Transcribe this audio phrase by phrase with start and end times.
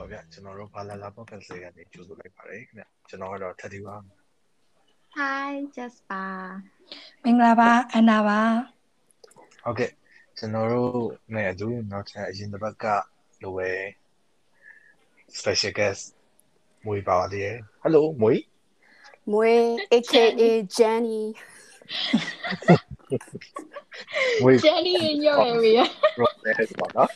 [0.00, 3.96] ပါဗျကျွန်တော်တို့ဘာလာလာ podcast လေးကနေကြိုဆိုလိုက်ပါတယ်ခင်ဗျကျွန်တော်ကတော့ထက်တီပါ
[5.18, 6.32] Hi Jasper
[7.22, 8.40] မင်္ဂလာပါအန်နာပါ
[9.64, 9.90] ဟုတ်ကဲ့
[10.38, 10.92] ကျွန်တော်တို့
[11.34, 12.84] နဲ့အတူနောက်ထပ်အရင်တစ်ပတ်က
[13.42, 13.70] လိုပဲ
[15.38, 16.02] special guest
[16.86, 18.34] မွေပါပါသေးတယ် Hello မွေ
[19.32, 19.52] မွေ
[19.92, 20.42] AKA
[20.76, 21.22] Jenny
[24.42, 25.84] မွေ Jenny in your area
[26.16, 27.10] process ပါနော်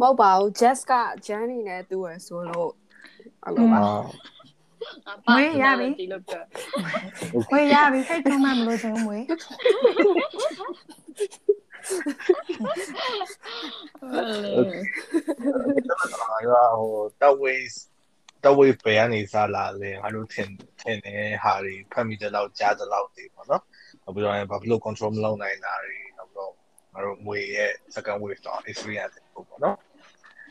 [0.00, 0.92] မဟုတ်ပါဘူး Jess က
[1.26, 2.72] Jenny နဲ့တူရယ်ဆိုလို့
[3.44, 3.80] အဲ့လိုပါ
[5.28, 6.42] မွေးရပြီဒီလိုပြော
[7.50, 9.24] ဝေးရပြီစိတ်ထုံးမှမလို့ချင်ဘူးမွေး
[16.30, 17.62] အာရဟိုတဝေး
[18.44, 23.62] တဝေးပဲကနေစားလာလဲငါတို့ထင်ထင်နေဟာတွေဖတ်မိတဲ့လောက်ကြားတဲ့လောက်တွေပေါ့နော်
[24.02, 25.98] နောက်ပြီးတော့ဘာဖြစ်လို့ control မလုပ်နိုင်တာတွေ
[26.98, 29.76] နောက်ပြီးတော့ငါတို့မွေရဲ့ second wave တော့ experience ပေါ့နော်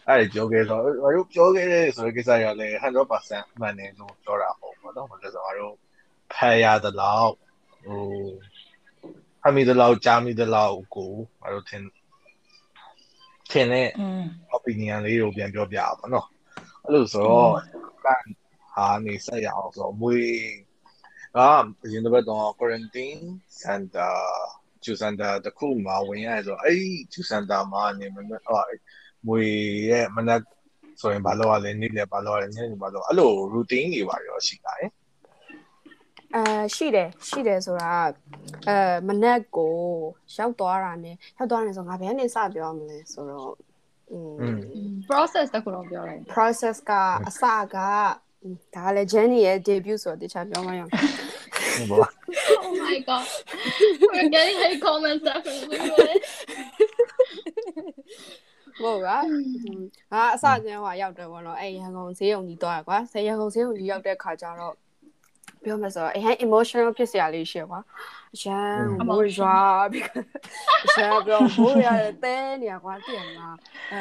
[0.07, 2.67] အဲ့ဒီပြောခဲ့တော့ငါတို့ပြောခဲ့တဲ့ဆိုတဲ့ကိစ္စရလဲ
[3.15, 5.75] 100%မှန်တယ်လို့ပြောတာပေါ့ပေါ့နော်ဘာလို့လဲဆိုတော့ငါတို့
[6.33, 7.33] ဖတ်ရတဲ့လောက်
[7.85, 8.01] ဟို
[9.41, 11.83] ဖတ်မိတဲ့လောက်ကြားမိတဲ့လောက်ကိုငါတို့ထင်
[13.51, 14.23] ထင်တဲ့อืม
[14.55, 16.27] opinion လေးကိုပြန်ပြောပြအောင်ပေါ့နော်
[16.83, 17.51] အဲ့လိုဆိုတော့
[18.05, 18.25] ကန်
[18.73, 20.19] ဟာနေဆက်ရအောင်ဆိုတော့မွေ
[21.35, 21.39] က
[21.83, 23.23] အရင်တစ်ပတ်တော့ quarantine
[23.61, 24.15] center
[24.84, 28.62] ကျူစန်တာတခုမှဝင်ရဆိုတော့အဲ့ဒီကျူစန်တာမှာနေမဟော
[29.26, 29.40] မွေ
[29.90, 30.40] ရဲ့မနက်
[31.00, 34.90] ဆိုရင်ဘာလို့ရလဲနေ့လည်းဘာလို့ရလဲညနေဘာလို့အဲ့လို routine တွေပါရောရှိတာရယ်
[36.34, 37.92] အဲရှိတယ်ရှိတယ်ဆိုတာ
[38.68, 38.76] အဲ
[39.08, 39.74] မနက်ကို
[40.36, 43.52] ရောက်သွားတာ ਨੇ ရောက်သွားတယ်ဆိုငါဘယ်ကနေစပြောမလဲဆိုတော့
[44.12, 44.18] อื
[44.56, 44.58] ม
[45.08, 46.92] process တခုတော့ပြောလိုက် process က
[47.28, 47.42] အစ
[47.74, 47.76] က
[48.75, 52.09] ဒါလည်း Jenny ရဲ့ debut ဆိုတော့တခြားပြောမှရအောင်ဟုတ်ပါ
[52.65, 53.25] Oh my god
[54.13, 55.79] we're getting hate comments definitely
[58.81, 59.21] ဟုတ်ကဲ့
[60.13, 64.75] ငါအစချင်းဟိုရောက်တယ်ပေါ့နော်အဲ့ရန်ကုန်ဈေးရုံကြီးသွားရကွာဈေးရန်ကုန်ဈေးရုံကြီးရောက်တဲ့ခါကျတော့
[65.63, 67.79] ပြောမယ်ဆိုတော့အရင် emotional ဖြစ်စရာလေးရှိရကွာ
[68.35, 68.75] အရန်
[69.07, 69.57] မိုးရွာ
[69.91, 70.05] ပြီး
[70.85, 73.49] အရန်ပြောမိုးရတဲ့တဲနေရကွာတည်မှာ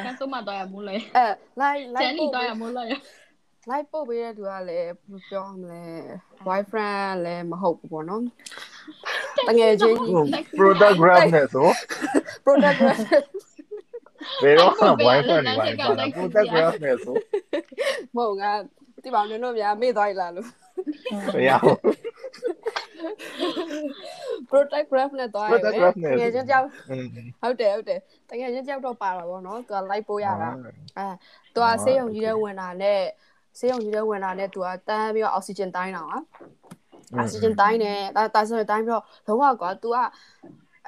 [0.05, 1.25] ကဆိုမှတော့ရမိုးလဲအဲ
[1.61, 2.83] like like Jenny တော့ရမိုးလဲ
[3.69, 5.83] like ပို့ပေးတဲ့သူကလည်းဘယ်လိုပြောမလဲ
[6.45, 8.23] boyfriend လည်းမဟုတ်ဘူးပေါ့နော်
[9.47, 9.97] တကယ်ချင်း
[10.59, 11.67] product grab နဲ့ဆို
[12.45, 12.77] product
[14.43, 17.15] ဘယ်တော့မှ wifi နေပါဘူး product grab နဲ့ဆို
[18.15, 18.43] မဟုတ်က
[19.03, 20.47] ဒီပါနင်တို့များမေ့သွားရလားလို့
[21.35, 21.77] ဘယ်ရအောင်
[24.51, 27.07] protect graph နဲ့သွား product grab နဲ့ငယ်ချင်းကြောက်อืม
[27.41, 27.99] ဟုတ်တယ်ဟုတ်တယ်
[28.29, 30.49] တကယ်ချင်းကြောက်တော့ပါတာပေါ့နော်သူက live ပို့ရတာ
[30.97, 31.07] အဲ
[31.55, 33.01] သူကဆေးရုံကြီးထဲဝင်တာနဲ့
[33.57, 36.17] ဆေးရုံကြီးထဲဝင်တာနဲ့သူကတန်းပြီးတော့ oxygen တိုင်းတာဟာ
[37.15, 39.95] အောက်ဆီဂျင်တိုင်းတယ်ဒါဒါဆိုတိုင်းပြီးတော့လုံးဝကွာ तू က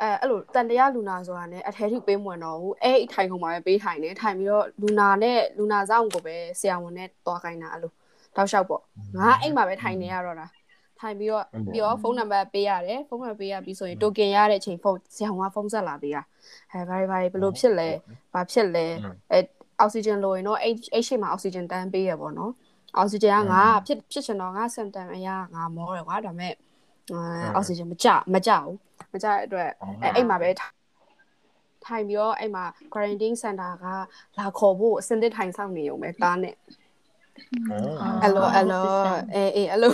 [0.01, 7.91] အဲအဲ့လိုတန်တရားလူနာဆိုတာ ਨੇ အထဲထိပေးမဝင်တော့ဘူးအဲ့အထိုင်ခုံမှာပဲပေးထိုင်တယ်ထိုင်ပြီးတော့လူနာနဲ့လူနာဆောင်ကိုပဲဆရာဝန်နဲ့တွားခိုင်းတာအဲ့လို
[8.35, 8.81] တောက်လျှောက်ပေါ့
[9.17, 10.47] ငါအိမ်မှာပဲထိုင်နေရတော့တာ
[10.99, 16.23] ထိုင်ပြီးတော့ပြီးတော့ဖုန်းနံပါတ်ပေးရတယ်ဖုန်းနံပါတ်ပေးရပြီးဆိုရင်တိုကင်ရတဲ့အချိန်ဖုန်းဆရာဝန်ကဖုန်းဆက်လာပေးတာ
[16.71, 17.89] အဲဘာတွေဘာတွေဘယ်လိုဖြစ်လဲ
[18.33, 18.85] ဘာဖြစ်လဲ
[19.31, 19.39] အဲ
[19.79, 22.51] အောက်ဆီဂျင်လိုရင်တော့အဲ့အဲ့ရှိမှာအောက်ဆီဂျင်တန်းပေးရပေါ့နော်
[22.97, 26.53] အောက်ဆီဂျင်ကငါဖြစ်ဖြစ်ချင်တော့ငါစင်တမ်အရာငါမောတယ်ကွာဒါပေမဲ့
[27.55, 28.75] အောက်ဆီဂျင်မကြမကြဘူး
[29.13, 29.69] မကြတဲ့အတွက်
[30.03, 30.49] အဲ့အိမ်မှာပဲ
[31.85, 32.63] ထိုင်ပြီးတော့အဲ့မှာ
[32.93, 33.85] quarantine center က
[34.37, 36.55] လာခေါ်ဖို့အစင်သစ်ထိုင်ဆောင်နေုံပဲကားနဲ့
[38.23, 38.85] အဲ့လိုအဲ့လို
[39.33, 39.93] အေးအေးအဲ့လို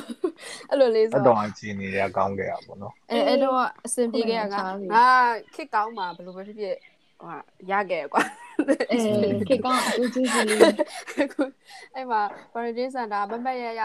[0.69, 4.55] အဲ့လိုလေးအဆိုတော့အချင်းနေရကောင်းခဲ့ရပါတော့အဲအဲ့တော့အစင်ပြေခဲ့ရက
[4.93, 5.07] ငါ
[5.55, 6.75] ခစ်ကောင်းမှာဘယ်လိုပဲဖြစ်ဖြစ်
[7.25, 7.39] ဟို
[7.71, 8.21] ရခဲ့ကွာ
[8.91, 10.59] အဲခေကောင်းအကျိုးကျေးဇူးလေး
[11.95, 12.21] အဲ့မှာ
[12.53, 13.83] quarantine center မမက်ရရ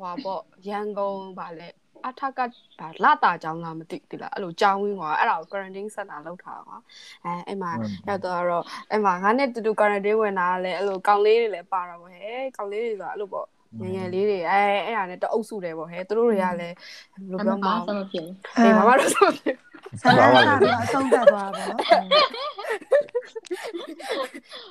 [0.00, 1.68] ဟွာပေါ့ရန်ကုန်ဗာလဲ
[2.08, 2.40] အထက်က
[2.80, 6.78] ဗာလာတာကြောင်းလားမသိဘူးလားအဲ့လိုကြောင်းဝင်းကွာအဲ့ဒါကို quarantine center လောက်ထားတာကွာ
[7.24, 7.70] အဲအဲ့မှာ
[8.08, 13.46] ရောက်တော့တော့အဲ့မှာငါနဲ့တူတူ quarantine ဝင်တာလည်းအဲ့လိုကောင်လေးတွေလည်းပါတာပေါ့ဟဲ့ကောင်လေးတွေဆိုတာအဲ့လိုပေါ့
[13.80, 16.74] ငယ်ငယ်လေးတွေအဲအဲ့ဒါနဲ့တအုပ်စုတယ်ပေါ့ဟဲ့သူတို့တွေကလည်း
[17.18, 18.26] ဘယ်လိုပြောမဘာလဲမှမဖြစ်
[18.56, 19.56] အေးဘာမှတော့ဆိုဖြစ်
[20.00, 21.78] ဆန္ဒစားပြီးအဆုံးသတ်သွားပါတော့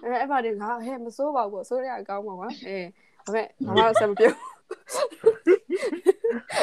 [0.04, 2.86] အဲအဲ့ပါဒီငါဟဲ့မစိုးပါဘူးပေါ့စိုးရအကောင်းပါကွာအေး
[3.25, 4.34] ဒါပေမဲ့ဘာမှဆက်မပြော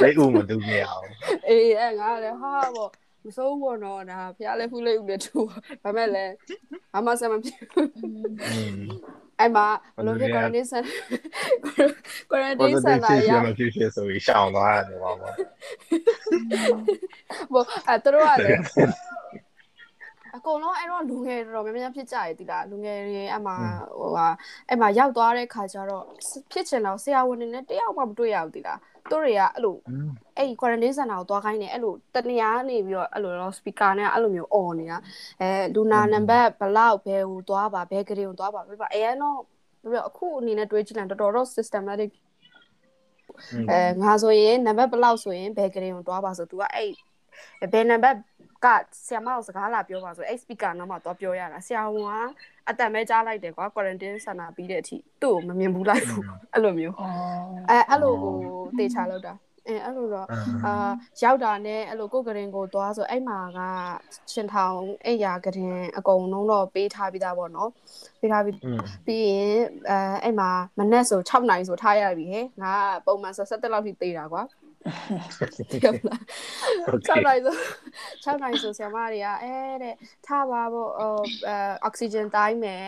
[0.03, 1.07] လက်ဦးမတူမရအောင်
[1.49, 2.91] အေးအဲငါလည်းဟာပေါ့
[3.25, 5.39] မစိုးဘူးပေါ့နော်ဒါဖျားလဲဖူးလေးဦးနဲ့တူ
[5.83, 6.33] ဒါပေမဲ့လည်း
[6.93, 7.59] ဘာမှဆက်မပြော
[8.55, 8.81] อืม
[9.41, 10.95] အဲ့မှာဘလို့ဖြစ် quarantine center
[12.31, 15.33] quarantine positive center ဖြစ်ရမဖြစ်ဖြစ်ဆိုပြီးရှောင်သွားတယ်ပေါ့ပေါ့
[17.53, 18.61] ပေါ့အဲသူတို့ကလည်း
[20.37, 23.53] အကုန်လုံးအဲ့တော့လူငယ်တော်တော်များများဖြစ်ကြရည်တိလားလူငယ်တွေအမှ
[23.99, 24.27] ဟိုဟာ
[24.69, 26.05] အဲ့မှာရောက်သွားတဲ့ခါကျတော့
[26.53, 28.79] ဖြစ်ချင်တော့ဆရာဝန်တွေနဲ့တယောက်မှမတွေ့ရဘူးတိလား
[29.12, 34.98] တို့တွေကအဲ့လို อืม အဲ့ quarantine center ကိုသွားခိုင်းတယ်အဲ့လိုတနေရာကနေပြီးတော့အဲ့လိုတော့ speaker နဲ့အဲ့လိုမျိုး on နေတာ
[35.42, 39.40] အဲလူနာနံပါတ်ဘလောက်ဘယ်ဟိုသွားပါဘယ်ဂရေကိုသွားပါပြပါအဲတော့
[39.82, 42.12] ပြီးတော့အခုအနေနဲ့တွေးကြည့်လိုက်တော်တော်တော့ systematic
[43.70, 46.92] အဲငါဆိုရင်နံပါတ်ဘလောက်ဆိုရင်ဘယ်ဂရေကိုသွားပါဆို तू ကအဲ့
[47.74, 48.18] ဘယ်နံပါတ်
[48.65, 48.67] က
[49.07, 52.33] ဆရာမကိုစကားလာပြောပါဆိုအဲ့ speaker နောက်မှာသွားပြောရတာဆရာဝန်က
[52.69, 57.13] အတန်ပဲကြားလိုက်တယ်ကွာ quarantine center ပြီးတဲ့အထိသူ့ကိုမမြင်ဘူးလိုက်ဘူးအဲ့လိုမျိုးအော်
[57.71, 58.37] အဲအဲ့လိုကို
[58.79, 59.35] တေချာလောက်တာ
[59.69, 60.27] အဲအဲ့လိုတော့
[60.65, 60.91] အာ
[61.23, 63.59] ရောက်တာနဲ့အဲ့လိုကိုယ်ကရင်ကိုသွားဆိုအဲ့မှာက
[64.33, 67.71] ရှင်ထောင်အဲ့ရာကရင်အကုန်လုံးတော့ပေးထားပြီးသားပေါ့နော်
[68.21, 69.59] ပေးထားပြီးอืมပြီးရင်
[69.91, 72.73] အဲအဲ့မှာမနက်ဆို6နိုင်ဆိုထားရပြီဟဲ့ငါ
[73.05, 74.43] ကပုံမှန်ဆို7လောက်ထိသေးတာကွာ
[75.85, 76.21] ဟုတ်လား
[77.07, 77.55] 6နိုင်ဆို
[78.25, 79.95] 6နိုင်ဆိုဆရာမတွေကအဲတဲ့
[80.27, 81.13] ထားပါပေါ့ဟို
[81.49, 82.85] အဲအောက်ဆီဂျင်တိုင်းမယ်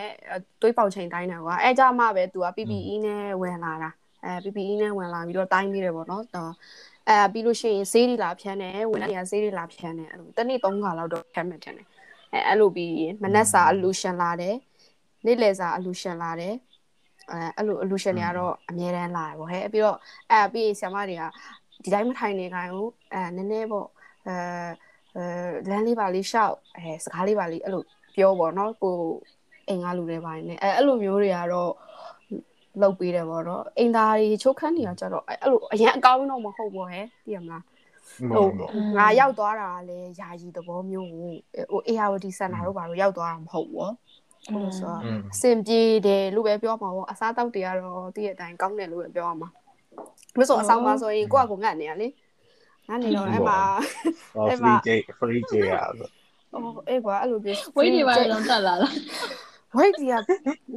[0.61, 3.89] သွေးပေါင်ချိန်တိုင်းတယ်ကွာအဲကြမှာပဲ तू က PPE နဲ့ဝင်လာတာ
[4.25, 6.51] အဲ PPE နဲ့ဝင်လာပြီးတော့တိုင်းပြီးတယ်ပေါ့နော်တော့
[7.09, 11.87] အဲပြီးလို့ရှိရင်ဈေးတွေလာဖြန်းတယ်ဝင်နေရဈေးတွေလာဖြန်းတယ်အဲ့လိုတနေ့3ခါလောက်တော့ဖြန်းမှတင်တယ်
[12.33, 14.55] အဲအဲ့လိုပြီးရင်မနက်စာအလူရှင်လာတယ်
[15.25, 16.53] နေ့လယ်စာအလူရှင်လာတယ်
[17.31, 19.97] အဲအဲ့လိုအလူရှင်တွေကတော့အများတန်းလာတယ်ပေါ့ဟဲ့ပြီးတော့
[20.31, 21.23] အဲပြီးရင်ဆရာမတွေက
[21.83, 23.87] ဒီတိုင်းမထိုင်နေကြဘူးအဲနည်းနည်းပေါ့
[24.27, 24.35] အဲ
[25.15, 25.23] အဲ
[25.69, 27.83] လမ်းလေးပါလေးရှောက်အဲစကားလေးပါလေးအဲ့လို
[28.15, 28.95] ပြောပေါ့နော်ကို
[29.67, 31.71] အိမ်ကလူတွေပိုင်းနဲ့အဲအဲ့လိုမျိုးတွေကတော့
[32.81, 37.63] လောက်ပေးတယ်ပေါ့နော်အိမ်သားတွေချိုးခန်းနေရကြတော့အဲ့လိုအရင်အကောင်းတော့မဟုတ်ပေါ့ဟဲ့သိရမလား
[38.35, 38.53] ဟုတ်
[38.97, 41.31] ငါရောက်သွားတာကလည်းယာယီသဘောမျိုးကို
[41.71, 43.91] ဟို ARD center တို့ဘာလို့ရောက်သွားတာမဟုတ်ဘူး။
[44.47, 49.49] အဲ့လိုဆိုတော့อืมအဆင်ပြေတယ်လို့ပဲပြောမှာပေါ့အစားတောက်တွေကတော့တည့်ရတိုင်းကောင်းတယ်လို့ပဲပြောရမှာ။
[50.37, 52.07] မဆိုအဆောင်ပါဆိုရင်ကိုယ့်အကူငတ်နေရလေ။
[52.89, 53.59] ငတ်နေတော့အဲ့မှာ
[54.59, 54.89] free j
[55.19, 58.93] free j ရဆိုဟိုအေးကွာအဲ့လိုပြေဝိတ်တွေပါတော့တက်လာလား
[59.77, 60.13] ဝိတ်ကြီးက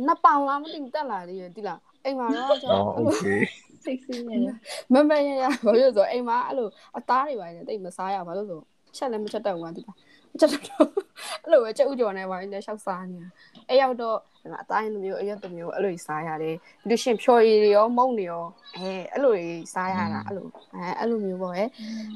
[0.06, 3.40] နှစ်ပေါင်လားမသိဘူးတက်လာသေးတယ်တိလားအိမ်မှာတော့ကျွန်အော်တော် okay
[3.84, 4.54] စိတ်ဆင်းနေတယ်
[4.92, 6.68] မမရရဘာလို့လဲဆိုအိမ်မှာအဲ့လို
[6.98, 8.60] အသားတွေပါနေတိတ်မစားရဘာလို့ဆို
[8.96, 9.96] ချက်လည်းမချက်တော့ဘူးကွာတိလား
[10.40, 10.88] ချက်တော့
[11.42, 13.28] အဲ့လိုပဲချက်ဥကြော်နေပါနေရှောက်စားနေတာ
[13.68, 14.18] အဲ့ရောက်တော့
[14.62, 16.56] အသားရင်းမျိုးအရက်တစ်မျိုးအဲ့လိုစားရတယ်
[16.88, 18.44] ပြီးလို့ရှရင်ဖြော်ရည်တွေရောမုန့်တွေရော
[18.76, 19.34] အဲအဲ့လို
[19.72, 21.68] စားရတာအဲ့လိုအဲအဲ့လိုမျိုးပေါ့ဟဲ့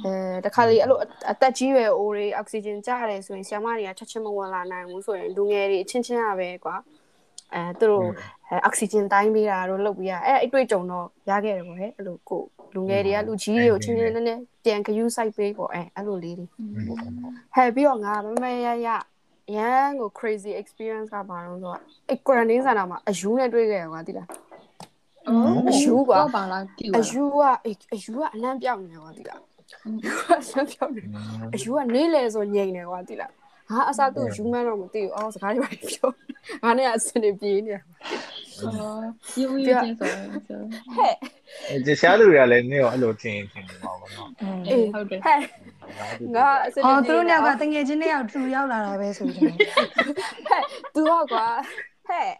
[0.05, 0.13] အဲ
[0.45, 0.99] တခါလေအဲ့လို
[1.31, 6.77] အသက်ကြီးရွယ်အိုးတွေအောက်ဆီဂျင်ကျရတယ်ဆိုရင်ဆရာမတွေကချက်ချင်းမဝင်လာနိုင်ဘူးဆိုရင်လူငယ်တွေအချင်းချင်းရပဲကွာ
[7.55, 8.07] အဲသူတို့
[8.49, 12.43] အဲအောက်ဆီဂျင်တိုင်းပေးတာတို့လုပ်ပေးရအဲအဲ့တွေ့ကြုံတော့ရခဲ့တယ်ပေါ့ဟဲ့အဲ့လိုကို
[12.75, 16.47] လူငယ်တွေကလူကြီးတွေကိုချင်းချင်းနည်းနည်း ပြန်ဂယူးဆိုင်ပေးပေါ့အဲအဲ့လိုလေးတွေ
[17.55, 18.89] ဟဲ့ပြီးတော့ငါမမရရ
[19.57, 21.79] ရန်ကို crazy experience ကပါတော့ဆိုတော့
[22.09, 24.29] အဲ့ quarantine center မှာအယူနဲ့တွေ့ခဲ့ရကွာတိလား
[25.71, 31.03] အယူကွာပါလားတူအယူကအေးအယူကအလန့်ပြောင်းနေကွာတိလားအယူကအလန့်ပြောင်းနေ
[31.55, 33.33] အယူကနေလေဆိုငြိမ်နေကွာတိလား
[33.71, 36.11] ငါအစားသူ့ယူမှန်းတော့မသိဘူးအော်စကားတွေပါပြော
[36.64, 37.82] ငါနဲ့အစနေပြေးနေတာ
[38.60, 39.04] အော်
[39.40, 40.10] ယူယူချင်းဆို
[40.48, 40.60] ဆို
[40.96, 41.16] ဟဲ့
[41.70, 44.30] အဲရှားလူတွေကလည်းနင့်ရောအဲ့လိုထင်ထင်နေမှာပေါ့နော်
[44.68, 45.40] အေး ဟုတ်တယ် ဟဲ့
[46.36, 49.54] ငါအစနေ အော် ပြေး သူတို့ညောက်က နေတာ တငယ်ချင်းတွေရောက်ထူရောက်လာတာပဲဆိုကြတယ်
[50.50, 50.64] ဟဲ့
[50.96, 51.48] तू ကကွာ
[52.08, 52.32] ဟဲ့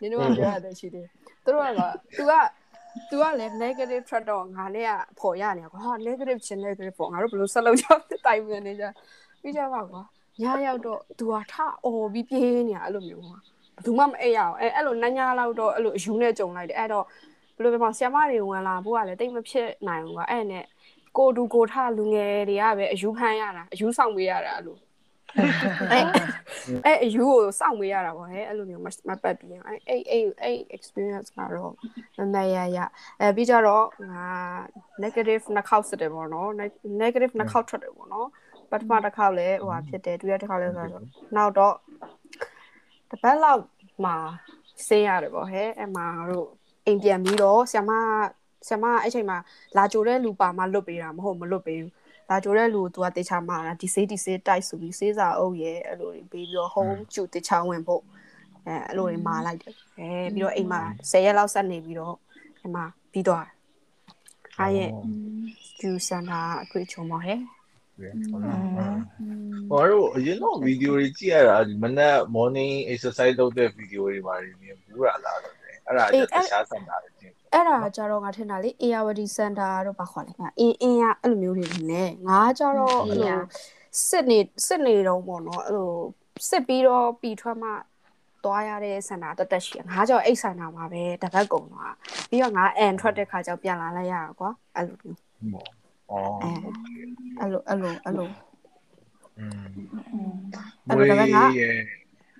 [0.00, 1.06] နင်တို့ကပြောရတယ်ရှိတယ်
[1.44, 2.32] သူတို့ကကွာ तू က
[3.10, 7.86] तू ကလည်း negative threat တော့ငါနဲ့ကပေါ်ရနေကွာဟာ negative ချင်း negative ပေါ့ငါတို့ဘယ်လိုဆက်လုပ်ကြ
[8.26, 8.84] တိုင်ပြန်နေကြ
[9.42, 10.02] ပြီးကြပါကွာ
[10.41, 11.53] ညရောက်တော့ तू ကထ
[11.85, 13.37] အော်ပြီးပြေးနေတာအဲ့လိုမျိုးကွာ
[13.75, 17.05] ဘယ်သူမှမအိပ်ရအောင်အဲအဲ့လိုနန်းညာလောက်တော့အဲ့လိုအယူနဲ့ကြုံလိုက်တယ်အဲ့တော့
[17.55, 20.63] ဘယ်လိုပဲမဆီယမတွေဝင်လာဖို့ကလည်းတိတ်မဖြစ်နိုင်ဘူးကွာအဲ့နဲ့
[21.17, 24.77] ကိုတူကိုထလူငယ်တွေကပဲအယူဖမ်းရတာအယူဆောင်ပေးရတာအဲ့လို
[25.91, 26.03] အဲ့
[26.85, 31.73] အဲ့အယူကိုစောင့်ပေးရတာပေါ့ဟဲ့အဲ့လိုမျိုးမမပတ်ပြီးအောင်အဲ့အဲ့အဲ့အဲ့ experience ကတော့
[32.17, 32.79] မမရရ
[33.19, 34.25] အဲပြီးကြတော့ငါ
[35.03, 36.49] negative နှစ်ခေါက်စစ်တယ်ပေါ့နော်
[37.01, 38.27] negative နှစ်ခေါက်ထွက်တယ်ပေါ့နော်
[38.71, 41.03] ပထမတစ်ခေါက်လဲဟိုဟာဖြစ်တယ်ဒုတိယတစ်ခေါက်လဲဆိုတော့
[41.35, 41.75] နောက်တော့
[43.09, 43.61] တစ်ပတ်လောက်
[44.05, 44.15] မှာ
[44.87, 46.47] ဆင်းရတယ်ပေါ့ဟဲ့အဲ့မှာတို့
[46.85, 47.89] အိမ်ပြန်ပြီးတော့ဆ iam
[48.67, 49.37] ဆ iam အဲ့ချိန်မှာ
[49.77, 51.91] လာကြိုတဲ့လူပါမှလွတ်ပေးတာမဟုတ်မလွတ်ပေးဘူး
[52.29, 58.03] လာကြိုတဲ့လူကို तू ကတေချာမှာတာဒီစေးဒီစေးတိုက်ဆိုပြီးစေးစာအုပ်ရဲ့အဲ့လိုတွေပေးပြီးတော့ home ကျူတေချာဝင်ဖို့
[58.65, 60.81] အဲအဲ့လိုတွေမာလိုက်တယ်အဲပြီးတော့အိမ်မှာ
[61.11, 62.15] 10ရက်လောက်ဆက်နေပြီးတော့
[62.61, 63.53] အိမ်မှာပြီးသွားတယ်
[64.59, 64.89] အားရဲ့
[65.79, 67.39] ကျူစန်တာအတွေ့အကြုံပါဟဲ့
[69.69, 75.53] ဟောတော့အရင်တော့ဗီဒီယိုတွေကြည့်ရတာဒီမနက် morning exercise လုပ်တဲ့ဗီဒီယိုတွေပါမြင်ဘူးရလားတော့
[75.87, 83.39] အဲ့ဒါ just တခြားစံတာတွေတင်အဲ့ဒါကြတော့ငါထင်တာလေ ARD Center တို့ဘာခေါ်လဲငါအင်းအင်းရအဲ့လိုမျိုးတွေနဲ့ငါကြတော့အဲ့လို
[84.07, 85.93] စစ်နေစစ်နေတော့ပေါ့နော်အဲ့လို
[86.49, 87.69] စစ်ပြီးတော့ပြီးထွက်မှ
[88.43, 91.93] သွားရတဲ့စင်တာတက်တက်ရှိငါကြောင့်အိတ်စင်တာမှာပဲတပတ်ကုန်သွား
[92.29, 95.17] ပြီးတော့ငါအန်ထွက်တဲ့ခါကျပြန်လာလိုက်ရတာကွာအဲ့လိုမျိုး
[95.53, 95.67] ပေါ့
[96.10, 96.38] အော်
[97.40, 98.28] အဲ့လိုအဲ့လိုအဲ့လို
[99.38, 99.66] อืม
[100.88, 101.76] အဲ့လိုဒါပေမဲ့ငါ ရဲ့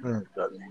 [0.05, 0.69] อืมတော်တယ်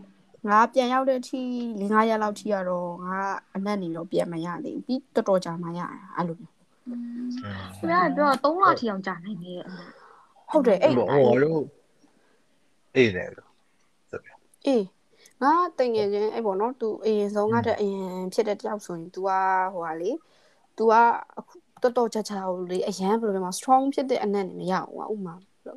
[0.50, 1.42] ငါပြန်ရောက်တဲ့အထိ
[1.80, 3.18] ၄-၅ရက်လောက်ထိရတော့ငါ
[3.56, 9.66] အနက်နေတော့ပြန်မရသေးဘူးပြီးတော်တော်ကြာမှရတာအဲ့လိုမျိုး သူကပြော3လထီအောင်ကြာနိုင်နေရဲ့
[10.52, 11.64] ဟုတ်တယ်အဲ့ ဟိုဟိုတို့
[12.96, 13.50] အေးတယ်လို့
[14.10, 14.30] ဆိုပြ
[14.68, 14.86] အေး
[15.42, 19.30] ငါတငယ်ချင်းအဲ့ပေါ့နော် तू အရင်ဆုံးငါတဲ့အရင်ဖြစ်တဲ့တယောက်ဆိုရင် तू က
[19.74, 20.12] ဟိုဟာလေ
[20.78, 20.94] तू က
[21.86, 25.36] တော်တော်ချာချာကိုလေအရန်ဘယ်လိုပြောမလဲ strong ဖြစ်တဲ့အနက်နဲ့မရအောင်ကွာဥမာ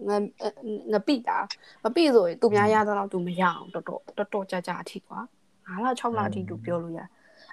[0.09, 0.17] ငါ
[0.93, 1.38] ငါပိတာ
[1.85, 5.19] မပိဆိုရင်သူများရတော့ तू မရအောင်တော်တော်တော်တော်ကြာကြာအထိကွာ
[5.67, 7.00] 9လ6လအထိ तू ပြောလို့ရ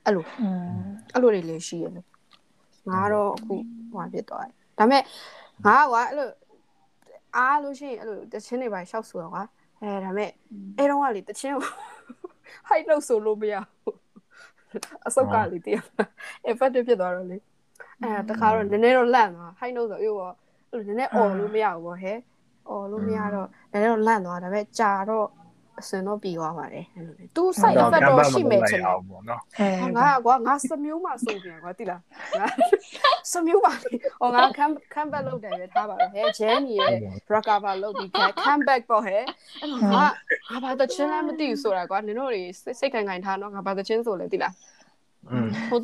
[0.05, 0.47] အဲ့လို อื
[0.79, 2.07] ม အဲ့လိုတွေလည်းရှိရလို့
[2.89, 3.53] ငါကတော့အခု
[3.93, 5.03] ဟိုဖြစ်သွားတယ်ဒါပေမဲ့
[5.65, 6.29] ငါကကွာအဲ့လို
[7.37, 9.43] အားလို့ရှိရင်အဲ့လိုတချင်းတွေပါရှောက်ဆိုတော့ကွာ
[9.81, 10.29] အဲဒါပေမဲ့
[10.77, 11.65] အဲ့တော့ကလေတချင်းကို
[12.69, 13.97] high လို့ဆိုလို့မရဘူး
[15.07, 15.81] အစုပ်ကလေတည်း
[16.51, 17.37] effective ဖြစ်သွားတော့လေ
[18.03, 20.33] အဲတခါတော့နည်းနည်းတော့လန့်သွား high လို့ဆိုအေးပေါ့
[20.71, 22.17] အဲ့လိုနည်းနည်းអော်လို့မရဘူးပေါ့ဟဲ့
[22.69, 25.27] អော်လို့မရတော့နည်းနည်းတော့လန့်သွားဒါပေမဲ့ကြာတော့
[25.79, 32.01] အစင်တော့ပြီးသွားပါတယ်အဲ့လိုလေ तू side effect တော့ရှိမယ်ချင်တယ် အောင်ပေါ့နော် အဲ ဟာငါကွာငါစမျိုးမှစုံပြန်ကွာတိလား
[32.39, 32.45] ငါ
[33.31, 36.95] စမျိုးပါလေဟောငါခံခံဘက်လုပ်တယ်ပဲထားပါတော့ဟဲ့ဂျန်နီရဲ့
[37.33, 38.09] recover လုပ်ပြီး
[38.43, 39.21] ခံဘက်ပေါ့ဟဲ့
[39.61, 40.05] အဲ့တော့ငါ
[40.51, 42.43] ငါဘာတချင်းလည်းမသိဘူးဆိုတာကွာနင်တို့တွေ
[42.79, 44.74] စိတ်ခိုင်ခိုင်ထားတော့ငါဘာတချင်းဆိုလဲတိလား อืม
[45.70, 45.78] ဟို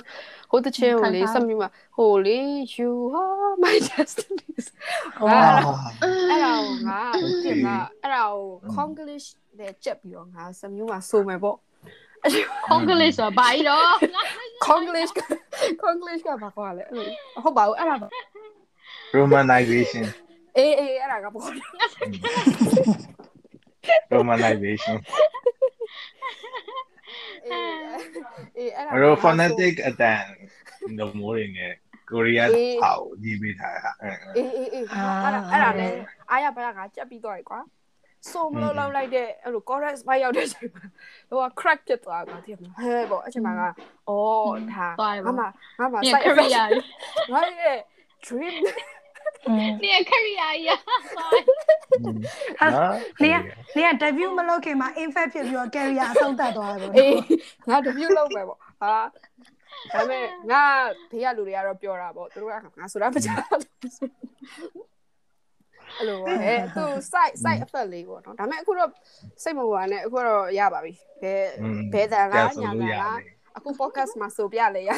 [0.50, 2.40] ဟိုတချင်းကိုလေစမျိုးမှာဟိုလေ
[2.76, 4.48] you are my destiny
[5.28, 5.40] ငါ
[6.30, 7.00] အဲ့ဒါကိုငါ
[7.42, 9.26] ပြင်လာအဲ့ဒါကို Congolish
[9.58, 11.56] နဲ့ကြက်ပြီးတော့ငါစမျိုးမှာဆိုမယ်ပေါ့
[12.66, 13.90] ကွန်ကလေးဆိုဘာကြီးတော့
[14.66, 15.12] Congolish
[15.82, 17.06] Congolish ကဘာခေါ်လဲအဲ့လို
[17.44, 18.08] ဟုတ်ပါဘူးအဲ့ဒါပါ
[19.18, 20.04] romanization
[20.56, 21.46] အေးအေးအဲ့ဒါကပေါ့
[24.14, 24.96] romanization
[27.46, 27.76] အေး
[28.58, 30.22] အေးအဲ့ဒါရော phonetic အတန်
[30.98, 31.72] ငမိုးတွေနဲ့
[32.10, 32.48] ကိုရီးယား
[32.82, 35.96] ဟာကိုညီးပေးထားတာအဲအေးအေးအေးအဲ့ဒါအဲ့ဒါလည်း
[36.30, 37.60] အားရပါကကြက်ပြီးတော့ရကွာ
[38.30, 40.84] ဆိုမလို့လောက်လိုက်တဲ့အဲ့လို chorus ဘိုက်ရောက်တဲ့အချိန်မှာ
[41.28, 43.62] ဟိုက crack ဖြစ်သွားတာတိမဟဲပေါ့အချိန်မှာက
[44.08, 44.86] အော်ဒါ
[45.26, 45.42] ငါမ
[45.78, 46.64] ငါမနေ side ခရီ effect းယာ
[47.32, 47.78] ငါရဲ့
[48.26, 48.54] dream
[49.84, 50.68] နေခရီးယာရ
[52.70, 53.36] နော်နေက
[53.76, 57.16] နေက debut မလုပ်ခင်မှာ infect ဖြစ်ပြီးတော့ career အဆုံးသတ်သွားတယ်ပေါ့အေး
[57.68, 59.02] ငါ debut လုပ်မယ်ပေါ့ဟာဒါ
[59.92, 60.64] ပေမဲ့ငါ
[61.10, 63.62] ဘေးကလူတွေကတော့ပြောတာပေါ့သူတို့ကငါဆိုတာမကြားဘူး
[65.96, 68.90] အဲ့လိုဟဲ့သူ side side effect လေးပေါ့နော်ဒါပေမဲ့အခုတော့
[69.42, 71.44] စိတ်မပူပါနဲ့အခုတော့ရပါပြီဘယ်
[71.92, 73.18] ဘယ်တန်လားညာတန်လား
[73.56, 74.90] အခု podcast မှာဆိုပြလေရ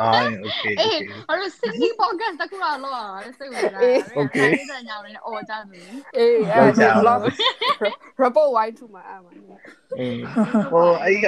[0.00, 0.10] အာ
[0.42, 3.96] โอเคโอ အေး เค အဲ့လို singing podcast တကူတော့လောက်ရတာစိတ်ဝင်စားတယ်
[4.70, 7.20] တဲ့ညောင်းနေအော်ကြတယ် အေးအဲ့ဒါ blog
[8.22, 9.36] report why to မှာအမှန်
[9.98, 10.18] อืม
[10.72, 11.26] ဟိုအဲ့က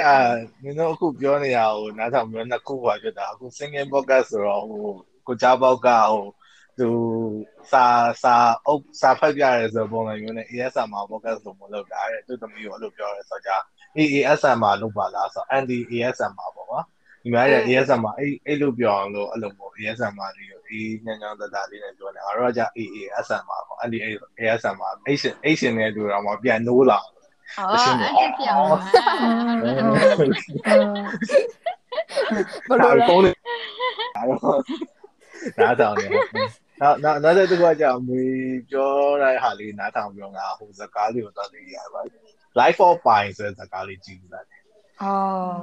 [0.63, 4.85] နင်တို့အခုပြောနေရဟိုနားထောင်မျိုးနှစ်ခုပါဖြစ်တာအခု singing podcast ဆိုတော့ဟို
[5.27, 6.25] ကိုကြားပေါက်ကဟို
[6.79, 6.89] သူ
[7.71, 7.85] စာ
[8.23, 8.35] စာ
[8.67, 13.51] အုပ်စာဖတ်ပြရဲဆိုပုံစံမျိုးနဲ့ ASM မှာ podcast လို့မလုပ်တာတဲ့သူသမီးကိုအဲ့လိုပြောရဲဆိုကြ
[13.97, 16.58] ASM မှာလုပ်ပါလားဆို anti ASM မှာပေါ့ကွာ
[17.22, 23.98] ဒီမှာရဲ့ ASM မှာအဲ့အဲ့လိုပြောအောင်လို့အဲ့လိုမျိုး ASM မှာဒီအေးညံ့ညံ့တတလေးနဲ့ပြောနေငါတို့ကကြ AASM မှာပေါ့ anti
[24.40, 27.00] ASM မှာ Asian Asian နဲ့တူတော့မှပြန်နိုးလာ
[27.58, 27.76] အော်
[28.18, 28.68] အဲ့ပြောင်း
[32.68, 33.36] ဘယ်လိုလဲဖုန်းလေး
[35.60, 36.06] နားထောင်နေ
[36.80, 38.22] နောက်နောက်နောက်တစ်ခုကကြာမွေ
[38.70, 42.00] ပြောတဲ့ဟာလေးနားထောင်ပြောငါဟိုစကားလေးကိုတော့သိရပါ
[42.60, 44.46] life of pine ဆိုတဲ့စကားလေးကြည့်လိုက်
[44.99, 45.55] တယ် အော်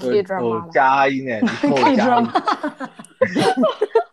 [0.00, 2.20] ဟိုကြားကြီးနဲ့ဟိုကြား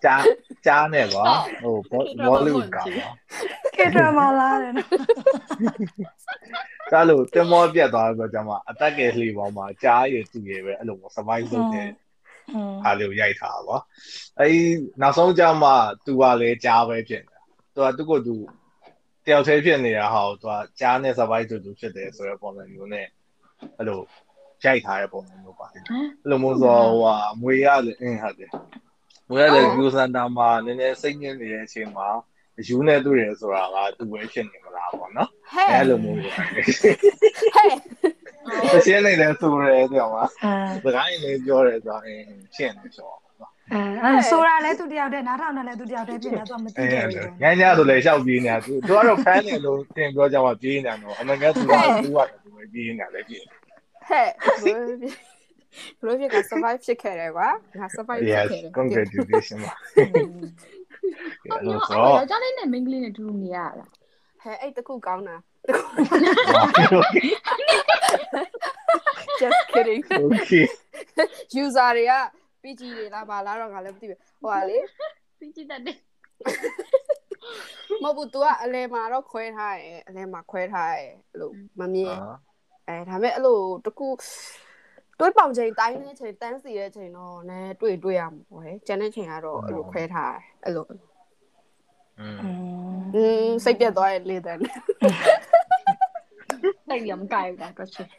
[0.03, 0.24] ကြား
[0.65, 1.24] ကြားနဲ့ကွာ
[1.62, 1.75] ဟို
[2.27, 2.84] ဘောလိဝုဒ်ကပါ
[3.77, 4.89] ကေဒရာမာလာတယ်နော်
[6.91, 11.89] ဒါလို့တင်မောပြတ်သွားတော့ကျွန်မအတက်ကယ်လှေပေါ်မှာကြားရည်သူရည်ပဲအဲ့လို survive လုပ်တဲ့
[12.53, 13.77] อืม အားလေးကိုရိုက်ထားတာကွာ
[14.39, 14.62] အဲဒီ
[15.01, 17.41] နောက်ဆုံးကြမှာ तू ကလည်းကြားပဲဖြစ်နေတာ
[17.75, 18.36] तू ကသူ့ကိုသူ
[19.25, 23.07] တယောက်တည်းဖြစ်နေတာဟာကို तू ကကြားနဲ့ survive တူတူဖြစ်တယ်ဆိုတဲ့ပုံစံမျိုးနဲ့
[23.77, 24.00] အဲ့လို
[24.64, 28.50] ရိုက်ထားတဲ့ပုံစံမျိုးပါတယ်အဲ့လိုမျိုးဆိုဟိုဟာမွေရလည်းအင်းဟုတ်တယ်
[29.29, 32.09] မွေရလည်း view center မှာနည်းနည်းစိတ်ညစ်နေတဲ့အချိန်မှာ
[32.69, 36.47] ယူနေသူရယ်ဆိုတာကသူပဲဖြစ်နေမလားပေါ့နော်ဟဲ့အဲ့လိုမျိုးတွေဟဲ့
[38.73, 40.25] တရှင်းနေတယ်ဆိုရဲတဲ့မှာ
[40.83, 42.25] အဲစကားရင်းလေးပြောတယ်ဆိုတော့အင်း
[42.55, 43.19] ဖြစ်နေဆိုတော့
[43.73, 51.73] အဲအဲဆိုတာလဲသူတယောက်တည်းနားထောင်တယ်လဲသူတယောက်တည်းပြင်တယ်သူကမသိအဲခဲ့ဘူးညညဆိုလေလျှောက်ပြေးနေတာသူသူကတော့ fan နေလို့တင်ပြောကြမှာပြေးနေတာတော့အမှန်ကသူက
[52.05, 53.43] သူကသူပဲပြေးနေတာလေပြေး
[54.11, 54.29] ဟဲ့
[54.64, 54.76] ဘယ်
[56.05, 57.49] လိုဖြစ်က survive ဖြစ်ခဲ့တယ်ကွာ
[57.79, 63.90] ငါ survive ဖြစ် yes ခဲ့တယ် congratulations ပါအဲ့လိုဆိုအော်တော့ယောက်ျားလေးနဲ့မိန်းကလေးနဲ့တူတူနေရလား
[64.43, 65.37] ဟဲ့အဲ့တခုကောင်းတာ
[69.40, 70.64] just kidding okay
[71.62, 72.12] user တွေက
[72.62, 74.79] PG တွေလားဘာလားတော့ငါလည်းမသိဘူးဟိုဟာလေ
[75.38, 75.97] သိကြည့်တတ်တယ်
[78.02, 82.14] မဟုတ်ဘူး तू ကအလဲမှာတော့ခွဲထားတယ်အလဲမှာခွဲထားတယ်အဲ့လိုမမြင်
[82.90, 84.09] အဲဒါပေမဲ့အဲ့လိုတကူ
[85.18, 90.87] တွေးပေါင်ချိန်တိုင်းတဲ့ချိန်တန်းစီတဲ့ချိန်တော့နည်းတွေးတွေးရမှာပေါ့ဟဲ့ကျန်တဲ့ချိန်ကတော့အဲ့လိုခွဲထားအဲ့လို
[92.20, 92.26] อื
[93.47, 94.61] มစိတ်ပြတ်သွားရဲ့လေတန်း
[96.88, 98.11] နိုင်ရမကြိုက်တာတော့ချင်း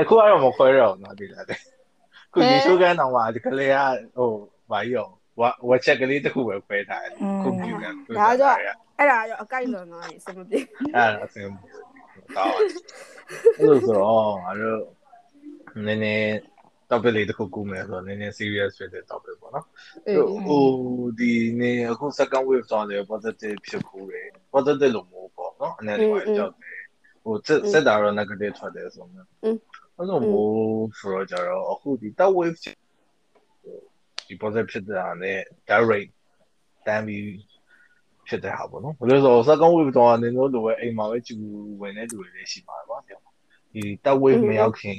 [0.00, 1.46] အခုကတော့မခွဲတော့တော့ဒီလား
[2.32, 3.76] ခုဒီရှုကန်းတော့ပါဒီကလေးက
[4.16, 4.30] ဟို
[4.70, 7.12] ဘာကြီးအောင် ဝဝချက်ကလေးတစ်ခုပဲခွဲထားတယ်
[7.42, 8.60] ခုမြူကန်ဒါကြောင့်
[8.98, 10.58] အဲ့ဒါကြောင့်အကိုက်လွန်သွားရင်စမပြေ
[10.94, 11.46] အဲ့ဒါအဆင်
[12.36, 12.54] တော့
[13.58, 14.80] အဲ့လိုဆိုတော့ငါတို့
[15.86, 16.26] နည်းနည်း
[16.90, 19.66] topic လေးတစ်ခုကူးမယ်ဆိုတော့နည်းနည်း serious ဖြစ်တဲ့ topic ပေါ့နော်
[20.06, 20.64] အေးဟို
[21.18, 24.22] ဒီနေအခု second wave သွားတယ် positive ဖြစ်ဘူးလေ
[24.54, 26.80] positive လို့မဟုတ်ပေါ့နော်အနေနဲ့တော့ကြောက်တယ်
[27.24, 27.36] ဟို
[27.72, 29.28] စက်တာတော့ negative ထွက်တယ်ဆိုတော့
[29.96, 32.58] အဲ့လိုမျိုးဆိုတော့ကြတော့အခုဒီ third wave
[34.26, 35.38] ဒီ positive ဖြစ်တာနဲ့
[35.70, 36.10] direct
[36.86, 37.24] တန်းပြီး
[38.28, 41.36] ဖြစ်တဲ့ဟာပေါ့နော်ဘယ်လိုဆို second wave တော့နင်တို့လိုပဲအိမ်မှာပဲကျူ
[41.80, 43.18] ဝင်တဲ့လူတွေလည်းရှိပါပါဗျာ
[43.72, 44.98] ဒီ third wave မရောက်ခင်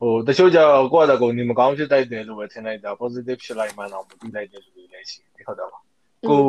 [0.00, 5.78] ဟိုတချို့ကြတော့ကိုယ့်အတကုံနေမကောင်းဖြစ်တိုက်တယ်လို့ပဲထင်လိုက်တာ positive ဖြစ်လိုက်မှတော့မသိလိုက်တဲ့လူတွေလည်းရှိတယ်ဟုတ်တယ်ပါ
[6.28, 6.42] ကို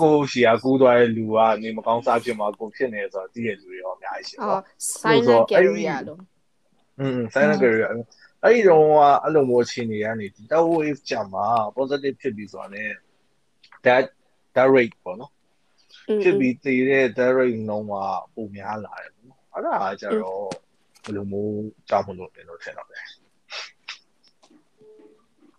[0.00, 4.60] ကိုရှီယာကူးသွားတဲ့လူကနေမကောင်းစားဖြစ်မှာကိုဖြစ်နေဆိုတော့သိတဲ့လူတွေရောအများကြီးရှိအော်ပါ
[5.00, 6.20] silent carrier လို့
[7.00, 7.88] อืม silent career
[8.46, 8.92] အဲ့ဒီတော့က
[9.24, 12.82] အဲ့လိုမျိုးအခြေအနေကနေဒီ third wave ကြမှာ positive ဖြစ်ပြီးဆိုတာ ਨੇ
[13.84, 14.04] that
[14.54, 15.32] that rate ပေါ့နော်
[16.22, 17.94] ဖြစ်ပြီးတည်တဲ့ that rate နှုန်းက
[18.34, 20.44] ပုံများလာတယ်ပေါ့နော်အဲ့ဒါကကြတော့
[21.04, 21.54] ဘယ်လိုမျိုး
[21.88, 23.04] ကြောက်မလို့လဲလို့ထင်တော့တယ်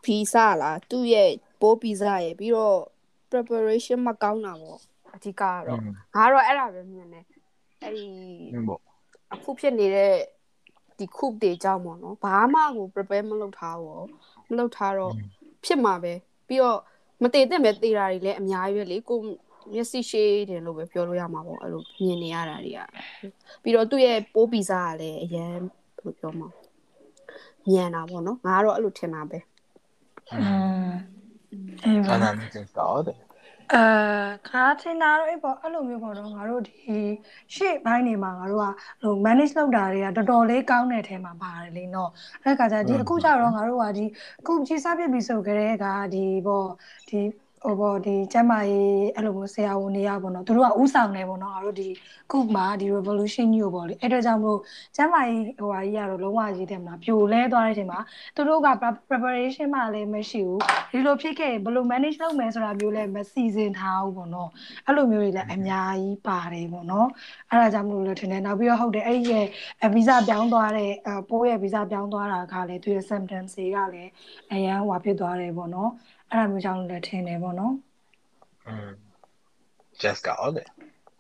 [0.03, 2.79] ဗီဇလားသူ့ရဲ့ပိုးဗီဇရဲ့ပြီးတော့
[3.32, 4.79] preparation မကောင်းတာပေါ့
[5.15, 5.79] အဓိကကတော့
[6.15, 7.25] ငါတော့အဲ့ဒါပဲမြင်တယ်
[7.82, 8.06] အဲ့ဒီ
[8.53, 8.82] ဟုတ်ပေါ့
[9.34, 10.13] အခုဖြစ်နေတဲ့
[10.99, 14.07] ဒီခုတွေကြောင့်ပေါ့နော်ဘာမှကို prepare မလုပ်ထားဘူး
[14.49, 15.13] မလုပ်ထားတော့
[15.65, 16.13] ဖြစ်မှာပဲ
[16.47, 16.79] ပြီးတော့
[17.23, 19.19] မတည်တဲ့မဲ့တည်တာတွေလည်းအများကြီးပဲလေကို
[19.73, 22.79] မျက်စိရှိတယ်လို့ပဲပြောလို့ရမှာပေါ့အဲ့လိုမြင်နေရတာတွေက
[23.63, 25.51] ပြီးတော့သူ့ရဲ့ပိုးဗီဇကလည်းအရင်
[25.97, 26.49] ဘယ်လိုပြောမှာ
[27.69, 29.39] မြန်တာပေါ့နော်ငါကတော့အဲ့လိုထင်တာပဲ
[30.31, 30.37] อื
[30.89, 30.91] ม
[31.83, 33.17] အေးဆပါန္ဒမြင်တော့တယ်
[33.71, 33.77] အဲ
[34.47, 36.73] ခါထင်တာတော့အဲ့ပေါ့အဲ့လိုမျိုးပေါ့နော်ငါတို့ဒီ
[37.56, 38.65] ရှေ့ဘိုင်းနေမှာငါတို့က
[39.01, 42.10] ဟို manage လုပ်တာတွေကတော်တော်လေးကောင်းတဲ့ထဲမှာပါတယ်လေနော်
[42.43, 44.06] အဲ့ခါကျဒီအခုကျတော့ငါတို့ကဒီ
[44.39, 46.67] အခုကြီးစားပြစ်ပြီးဆိုကြတဲ့ကဒီပေါ့
[47.10, 47.19] ဒီ
[47.63, 51.88] ဟိုပေါ့ဒီကျမ်းမာရေးအဲ့လိုမျိုးဆရာဝန်တွေကပေါ့နော်သူတို့ကဥဆောင်နေပေါ့နော်ငါတို့ဒီ
[52.32, 54.62] ခုမှဒီ revolution ကြီးကိုပေါ့လေအဲ့တော့ကြောင့်မလို့
[54.96, 58.00] ကျမ်းမာရေးဟိုဟာကြီးကတော့လုံးဝကြီးတယ်မလားပြိုလဲသွားတဲ့အချိန်မှာ
[58.36, 58.67] သူတို့က
[59.10, 64.50] preparation မှလည်းမရှိဘူးဒီလိုဖြစ်ခဲ့ရင်ဘယ်လို manage လုပ်မယ်ဆိုတာမျိုးလည်းမစီစဉ်ထားဘူးပေါ့နော်
[64.88, 67.08] အဲ့လိုမျိုးတွေလည်းအများကြီးပါတယ်ပေါ့နော်
[67.50, 69.46] အဲ့ဒါကြောင့်မလို့လည်းထင်တယ်နောက်ပြီးတော့ဟုတ်တယ်အဲ့ဒီရဲ့
[69.96, 70.91] ဗီဇပြောင်းသွားတဲ့
[71.30, 74.12] ပိုးရဲ့ဗီဇပြောင်းသွားတာကလည်းသူရဲ့ symptoms တွေကလည်း
[74.54, 75.91] အရန်ဟွာဖြစ်သွားတယ်ပေါ့နော်
[76.31, 77.74] အဲ့ဒါမျိုးကြောင့်လည်းထင်တယ်ပေါ့နော်
[78.68, 78.90] อืม
[80.02, 80.68] just ကဟုတ်တယ်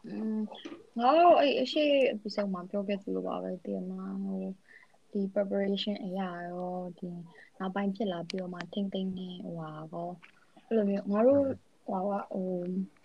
[0.06, 0.40] อืม
[0.98, 4.42] ငါတို့အဲ့အရှိ episode မှာပြောခဲ့သလိုပါပဲတည်မှာဟို
[5.12, 7.08] ဒီ preparation အရာရောဒီ
[7.58, 10.10] နောက်ပိုင်းဖြစ်လာပြီးတော့မှထိမ့်သိမ့်နေဟိုဟာကော
[10.66, 11.44] အဲ့လိုမျိုးငါတို့
[11.86, 12.48] ဟိုဟာဟို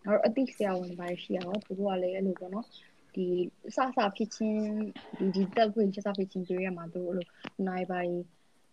[0.05, 2.65] ငါတို့အသိဆရာဝန်တွေရှိရတော့သူတို့ကလည်းအဲ့လိုပေါ့နော်
[3.15, 3.25] ဒီ
[3.75, 4.63] စစဖြစ်ချင်း
[5.17, 7.27] ဒီဒီတက်ခွင့်စစဖြစ်ချင်းပြရမှာသူတို့အဲ့လို
[7.67, 7.99] နိုင်ပါ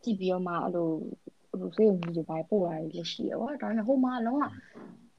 [0.02, 0.90] ကြည့်ပြီးတော့မှအဲ့လို
[1.49, 4.43] ဟိုစေုံကြီးတွေပါပို့လာရရှိရပါဒါပေမဲ့ဟိုမှာလုံးဝ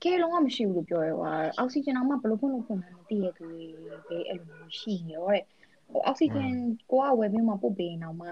[0.02, 1.26] ကဲလုံးဝမရှိဘူးလို့ပြောရဲဟို
[1.58, 3.64] အောက်ဆီဂျင်တော့မှဘယ်လိုဖွင့်လို့ဖွင့်မှန်းမသိရသူတွေ
[4.08, 5.42] ပဲအဲ့လိုမျိုးရှိနေရောတဲ့
[5.90, 6.52] ဟိုအောက်ဆီဂျင်
[6.90, 8.28] ကိုကဝယ်ပြီးမှပို့ပေးရင်တော့မှ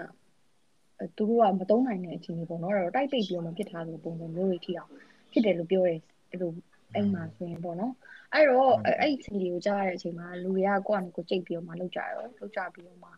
[1.17, 4.91] သူတို့ကမတုံးနိုင်တဲ့အခြေအနေပေါ့နော်အဲ့တော့တိုက်ပိတ်ပြီးတော့မှပြစ်ထားတဲ့ပုံစံမျိုးတွေထိအောင်
[5.31, 5.95] ဖြစ်တယ်လို့ပြောရဲ
[6.29, 6.51] အဲ့လို
[6.93, 7.93] အဲ့မှာဆိုရင်ပေါ့နော်
[8.33, 13.09] အဲ့တော့အဲ့ဒီအခြေအနေကိုကြားရတဲ့အချိန်မှာလူတွေကကိုယ့်အနေကိုကြိတ်ပြီးတော့မှလောက်ကြရောလောက်ကြပြီးတော့မှ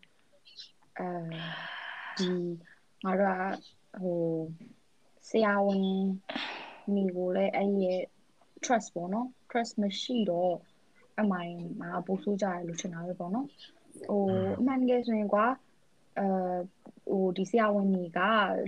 [0.97, 1.09] အဲ
[2.17, 2.29] ဒီ
[3.03, 4.21] ငါတို့က ဟို
[5.29, 5.85] ဆရာဝန်
[6.93, 8.01] မိကိုလည်းအဲ့ရဲ့
[8.63, 10.53] trust ပေါ့နော် trust မရှိတော့
[11.19, 13.47] အမိုင်မှာပို့ဆိုးကြရလို့ထင်တာပဲပေါ့နော်
[14.09, 14.23] ဟို
[14.59, 15.45] အမှန်တကယ်ဆိုရင်ကွာ
[16.19, 16.25] အဲ
[17.09, 18.19] ဟိုဒီဆရာဝန်ကြီးက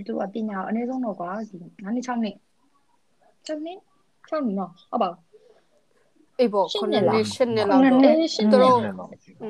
[0.06, 2.36] သူကပညာအနည်းဆုံးတော့ကွာဒီ9နှစ်6နှစ်
[3.46, 3.78] 6နှစ်
[4.28, 5.10] 6နှစ်နော်ဟုတ်ပါ
[6.40, 8.78] အေးပေါ့ခုနှစ်နှစ်ရှစ်နှစ်ခုလောက်နှစ်တော့နှစ်အေးရှင်းသူနေတို့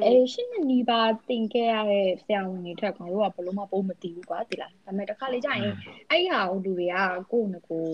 [0.05, 5.75] အဲရှင်းနေနီးပါတင်ခဲ့ရတဲ့ဆရာဝန်တွေထက်ငါတို့ကဘလို့မှပုံမတည်ဘူးကွာဒီလားဒါပေမဲ့တစ်ခါလေကြာရင်
[6.11, 6.97] အဲ့ဟာဟိုလူတွေက
[7.33, 7.85] ကိုယ့်နဲ့ကို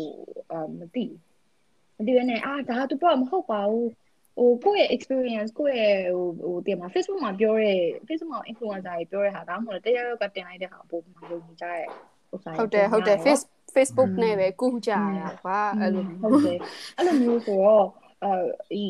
[0.51, 1.17] အာမသိဘူး
[1.99, 3.89] မသိဘဲနဲ့အာဒါသူပြောမဟုတ်ပါဘူး
[4.37, 11.85] ဟိုကိုယ့်ရဲ့ experience ကိုယ့်ရဲ့ဟိုဟိုတင်မှာ Facebook မှာပြောတဲ့ Facebook မှာ influencer တွေပြောတဲ့ဟာဒါမှမဟုတ်တရားရောက်ကတင်လိုက်တဲ့ဟာပို့မှာလုပ်နေကြတဲ့
[12.35, 16.59] ဥစ္စာဟုတ်တယ်ဟုတ်တယ် face Facebook နဲ့ပဲကူးကြရကွာအဲ့လိုဟုတ်တယ်
[16.97, 17.87] အဲ့လိုမျိုးဆိုတော့
[18.23, 18.33] အဲ
[18.73, 18.85] ဒီ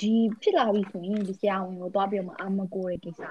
[0.00, 3.22] ဒီဖြစ်လာပြီဆိုရင်ဒီဆရာဝန်ကိုသွားပြီးတော့မှအမကိုရဲ့ကိစ္စ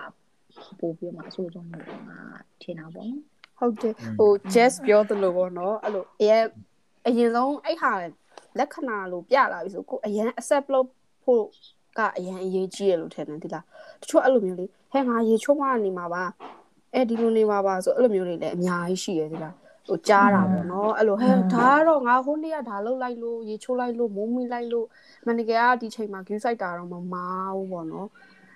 [0.79, 2.19] ပို့ပြီးတော့မှအဆိုးဆုံးလို့ငါ
[2.61, 3.23] ထင်တာပေါ့နော်
[3.59, 6.43] ဟုတ်တယ်ဟို just ပြောသလိုပေါ့နော်အဲ့လိုအရင်
[7.07, 7.91] အရင်ဆုံးအဲ့ဟာ
[8.59, 10.87] လက္ခဏာလို့ပြလာပြီဆိုကိုအရင် accept လုပ်
[11.23, 11.43] ဖို့
[11.97, 13.65] ကအရင်အရေးကြီးရလို့ထင်တယ်ဒီလား
[14.01, 16.23] တချို့အဲ့လိုမျိုးလေဟဟဲ့ငါရေချိုးမနေမှာပါ
[16.93, 19.55] အဲဒီလိုနေမှာပါဆိုအဲ့လိုမျိုးတွေလည်းအများကြီးရှိရသေးလား
[19.87, 24.87] ဟိုကြားတာပေါ့နော်အဲ့လိုဟဲ့ဒါကတော့ငါဟိုနေ့ကဒါလုပ်လိုက်လို့ရေချိုးလိုက်လို့မုံမိလိုက်လို့
[25.25, 28.07] မန်နေဂျာကဒီချိန်မှာ queue site တာတော့မမားဘူးပေါ့နော်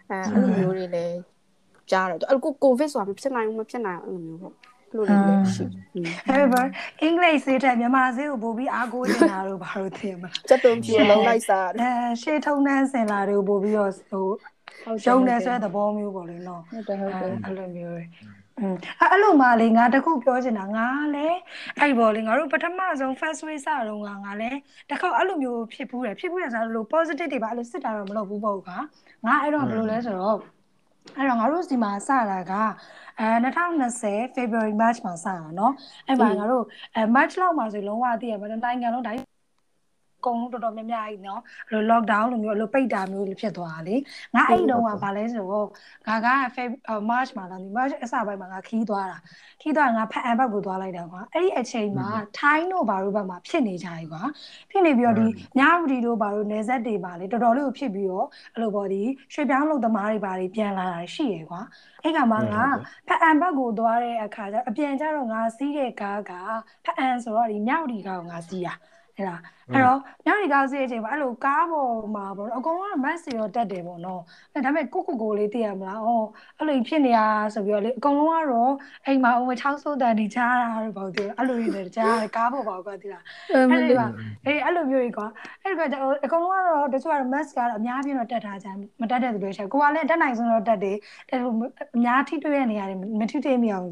[0.09, 1.17] အဲအဲ့လိုမျိုးတွေလည်း
[1.91, 4.53] ကြားတယ်အဲ့ကိုကိုဗစ်ဆိုတာမဖြစ်နိုင်ဘူးမဖြစ်နိုင်ဘူးအဲ့လိုမျိုးပေါ့
[4.95, 5.21] လို့လည်း
[5.55, 5.63] ရှိ
[6.29, 6.61] အဲ့ဘာ
[7.01, 11.89] အင်္ဂလိပ်စေးတဲ့မြန်မာစေးကိုပို့ပြီးအားကိုးနေတာတို့ဘာလို့သိမလားစက်တုံးပြလုံးလိုက်စားအဲ
[12.21, 14.27] ရှေ့ထုံးနှန်းစင်လာတွေကိုပို့ပြီးတော့ဟို
[15.07, 18.36] ရုံနေဆွဲသဘောမျိုးပေါ့လေနော်ဟုတ်တယ်ဟုတ်တယ်အဲ့လိုမျိုးတွေอืม
[19.00, 21.38] အဲ့လိုမှလေငါတခုပြောချင်တာငါလည်း
[21.80, 24.58] အဲ့ပေါ်လေငါတို့ပထမဆုံး first way စတော့ငါငါလည်း
[24.90, 28.76] တခါအဲ့လိုမျိုးဖြစ်ဘူးတယ်ဖြစ်ဘူးတယ်ဆိုတော့လို့ positive တွေပါအဲ့လိုစစ်တာတော့မလုပ်ဘူးပေါ့ကွာ
[29.26, 30.38] ငါအဲ့တော့ဘယ်လိုလဲဆိုတော့
[31.16, 32.52] အဲ့တော့ငါတို့ဒီမှာစတာက
[33.20, 35.72] အဲ2020 February March မှာစတာเนาะ
[36.08, 39.20] အဲ့မှာငါတို့အဲ March လောက်မှာဆိုလုံးဝသိရမှာနိုင်ငံလုံးတိုင်း
[40.17, 43.95] အကုန်လုံးတော်တော်များများကြီးနော်အဲ့လို lockdown လိုမျိုးအဲ့လိုပိတ်တာမျိုးဖြစ်သွားတာလေ
[44.35, 45.67] ငါအဲ့တုန်းကဗာလဲဆိုတော့
[46.07, 46.27] ငါက
[47.09, 49.17] March မှာလာနေ March အစပိုင်းမှာငါခီးသွားတာ
[49.61, 52.07] ခီးသွားငါဖက်အန်ဘက်ကိုသွားလိုက်တာကွာအဲ့ဒီအချိန်မှာ
[52.39, 54.21] ထိုင်းတို့ဘာတို့ဘက်မှာဖြစ်နေကြ යි ကွာ
[54.71, 55.27] ဖြစ်နေပြီးတော့ဒီ
[55.59, 59.01] ညရူဒီတို့ဘာတို့နယ်ဆက်တွေပါလေတော်တော်လေးကိုဖြစ်ပြီးတော့အဲ့လိုပေါ့ဒီ
[59.33, 61.61] ရွှေပြောင်းလုံသမားတွေဘာတွေပြန်လာတာရှိရယ်ကွာ
[62.03, 62.63] အဲ့ကမှငါ
[63.07, 66.31] ဖက်အန်ဘက်ကိုသွားတဲ့အခါကျအပြန်ကျတော့ငါစီးတဲ့ကားက
[66.85, 68.73] ဖက်အန်ဆိုတော့ဒီညရူဒီကားကိုငါစီးတာ
[69.17, 69.35] အဲ့ဒါ
[69.73, 74.21] အဲ့တော့ညနေကားစီးတဲ့အချိန်မှာအဲ့လိုကားပေါ်မှာပေါ့နော်အကုန်လုံးကမတ်စီရောတက်တယ်ပေါ့နော်
[74.53, 76.09] အဲဒါပေမဲ့ကိုကိုကိုလေးသိရမလားဩ
[76.57, 77.19] အဲ့လိုဖြစ်နေရ
[77.53, 78.73] ဆိုပြီးတော့လေအကုန်လုံးကတော့
[79.05, 83.23] အိမ်မှာအုံချောင်းစိုးတန်ဒီချားတာလို့ပေါ့ဒီအဲ့လိုတွေကြားရတယ်ကားပေါ်ပါကွာဒီလား
[83.71, 84.01] အဲ့ဒီက
[84.45, 85.27] အေးအဲ့လိုမျိုးကြီးကွာ
[85.63, 85.81] အဲ့ဒီက
[86.25, 88.67] အကုန်လုံးကတော့တချို့ကတော့ mask ကတော့အများကြီးတော့တက်ထားကြ
[89.01, 90.97] မတက်တဲ့သူတွေရှိကိုကလည်းတက်နိုင်ဆုံးတော့တက်တယ်
[91.95, 93.87] အများထိတွေ့ရနေရတယ်မထိတွေ့မိအောင်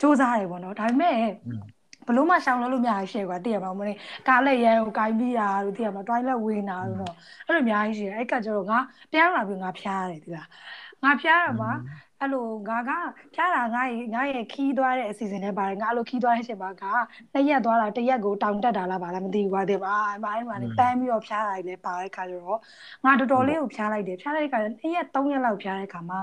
[0.00, 1.16] စူးစမ်းရတယ်ပေါ့နော်ဒါပေမဲ့
[2.10, 3.96] ဘလို့မှရှောင်လို့လို့များရှိရကွာတည်ရမှာမလို့
[4.28, 7.14] ကားလက်ရဲကိုကိုင်းပြီးတာတို့တည်ရမှာတွိုင်းလက်ဝေးနာတို့တော့
[7.46, 8.78] အဲ့လိုအများကြီးရှိတယ်အဲ့ကကျတော့ငါ
[9.12, 10.46] ပြန်လာပြီးငါဖျားတယ်ဒီလား
[11.04, 11.70] ငါဖျားတာမှာ
[12.20, 12.90] အဲ့လိုငါက
[13.34, 16.84] ဖျားတာငါရဲ့ငါရဲ့ခီးသွားတဲ့အစီအစဉ်နဲ့ပါတယ်ငါအဲ့လိုခီးသွားတဲ့အချိန်မှာက
[17.32, 22.60] နှစ်ရက်သွားတာတစ်ရက်ကိုတောင်တက်တာလားပါလားမသိဘူးကွာဒီမှာအဲ့မှာအဲ့မှာပန်းပြီးတော့ဖျားတာလည်းပါတဲ့ခါကျတော့
[23.04, 26.18] ငါတော်တော်လေးကိုဖျားလိုက်တယ်ဖျားလိုက်တဲ့ခါနှစ်ရက်သုံးရက်လောက်ဖျားတဲ့ခါမှာ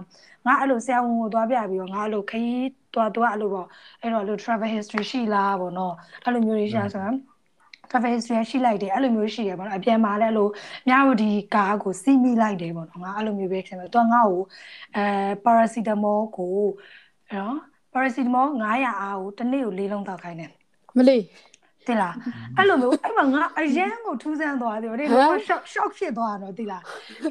[0.45, 3.67] ငါအဲ့လိုဆရာဝန်ကိုသွားပြပြီးတော့ငါအဲ့လိုခီးသွားသွားအဲ့လိုပေါ့
[4.01, 5.93] အဲ့တော့အဲ့လို travel history ရှိလားပေါ့နော်
[6.25, 7.36] အဲ့လိုမျိုးတွေရှာဆိုတော့
[7.89, 10.47] travel history ရှိလိုက်တယ်အဲ့လိုမျိုးရှိတယ်ပေါ့နော်အပြန်မှာလည်းအဲ့လို
[10.87, 14.41] မြဝတီကားကိုစီးမိလိုက်တယ်ပေါ့နော်ငါအဲ့လိုမျိုးပဲခင်ဗျသူကငါ့ကို
[14.95, 15.05] အဲ
[15.43, 16.55] paracetamol ကို
[17.29, 17.57] အဲ့တော့
[17.93, 20.51] paracetamol 900အားကိုတစ်နေ့ကို၄လုံးတောက်ခိုင်းတယ်
[20.97, 21.21] မလေး
[21.87, 22.15] တိလား
[22.57, 26.83] အဲ့လိုမျိုးအဲ့မှာငါအရန်ကိုထူးဆန်းသွားတယ်ဗောဒီလော shock shock ဖြစ်သွားတော့တိလား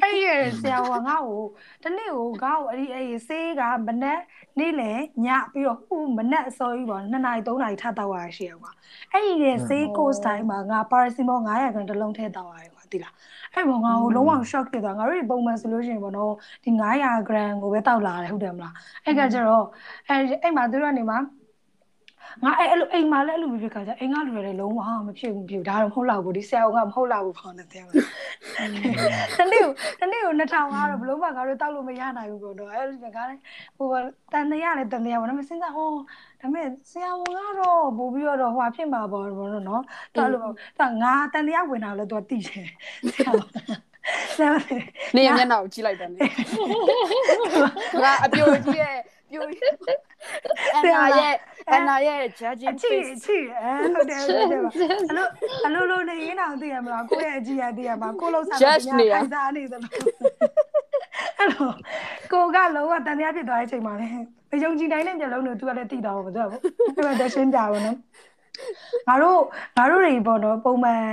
[0.03, 0.27] အဲ့ရ
[0.61, 1.43] ဆရာကငါ့ကို
[1.83, 4.21] တနေ့ကိုငါ့ကိုအဲ့ဒီအဲ့ဆေးကမနက်
[4.59, 4.91] နေ့လေ
[5.25, 8.71] ညပြီးတော့ဟိုမနက်အစောကြီးပေါ့2နာရီ3နာရီထပ်တောက်ရရှိရကွာ
[9.13, 13.13] အဲ့ဒီရဲ့ဆေး course time မှာငါ paracetamol 900ခန်းတစ်လုံးထည့်တောက်ရတယ်ကွာတိလား
[13.53, 18.73] အဲ့ဘောငါ့ကိုလုံးဝ shock ဖြစ်သွားငါတို့ပုံမှန်ဆိုလို့ရှိရင်ပေါ့နော်ဒီ900 gram ကိုပဲတောက်လာတယ်ဟုတ်တယ်မလား
[19.05, 19.65] အဲ့ကကျတော့
[20.07, 21.17] အဲ့အဲ့မှာသူတို့ကနေမှာ
[22.45, 27.93] ငါအဲ့အဲ့လိုအိမ်မှာလည်းအဲ့လိုဖြစ်ခါကျအိမ်ကလူတွေလည်းလုံးဝမဖြစ်ဘူးမဖြစ်ဘူးဒါတော့မဟုတ်တော့ဘူးဒီဆရာကမဟုတ်တော့ဘူးခေါင်းနဲ့တဲ့မှာ
[29.37, 33.41] တနေ့ကိုတနေ့ကို2000ကတော့ဘလို့မှငါတို့တောက်လို့မရနိုင်ဘူးပေါ့တော့အဲ့လိုငါလည်း
[33.77, 33.87] ဟို
[34.33, 35.95] တန်တရားလည်းတန်တရားပေါ့နော်မစဉ်းစားဟောဒါ
[36.41, 39.83] ပေမဲ့ဆရာဝန်ကတော့ပို့ပြီးတော့ဟိုဖြစ်မှာပေါ့ဘောနော်
[40.15, 42.67] တော်အဲ့လိုတော့ငါတန်တရားဝင်တာလည်းသူသိတယ်
[43.13, 43.31] ဆရာ
[44.35, 44.51] ဆရာ
[45.15, 46.19] နေမျက်နှာကိုကြည့်လိုက်တယ်လေ
[48.03, 48.97] ငါအပြိုကြီးရဲ့
[49.29, 49.43] ပြို
[50.77, 51.33] အနာရဲ့
[51.73, 54.61] အနာရဲ့ judging အချီ face အချီအဲဟုတ်တယ်ဟုတ်တယ်
[55.09, 55.27] အလို
[55.65, 59.91] အလိုလိုနေရင်းအောင်သိရမလားကိုယ့်ရဲ့အကြည့်ရသိရမှာကိုလုံးစားခိုင်းစားနေသလို
[61.37, 61.71] အဲ့လို
[62.31, 64.07] ကိုကလုံးဝတန်တရားဖြစ်သွားတဲ့အချိန်မှာလေ
[64.51, 67.97] မယုံကြည်နိုင်တဲ့မျက်လုံးတွေသူကလည်းသိတော့မှာသူကအဲ့ဒါတရှင်းပြပါနော်
[69.07, 69.39] ငါတို့
[69.77, 71.03] ငါတို့တွေပေါ့နော်ပုံမှန်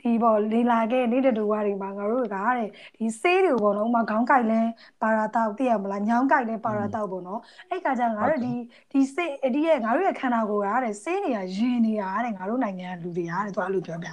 [0.00, 4.60] ဒီပေါ့လေလာခဲ့နေတဲ့တူဝါတွေမှာငါတို့ကတဲ့ဒီဆေးတွေပေါ့နော်ဥမာခေါင်းကိုက်လဲ
[5.02, 8.52] ပါရာတောက်သိရမလားညောင်းကိုက်လဲပါရာတောက်ပေါ့နော်အဲ့ကကြငါတို့ဒီ
[8.92, 14.08] ဒီဆေးဒီရဲ့ငါတို့ရဲ့ခန္ဓာကိုယ်ကတဲ့ဆေးနေရရင်နေတာတဲ့ငါတို့နိုင်ငံလူတွေကတဲ့သူအဲ့လိုပြောပြ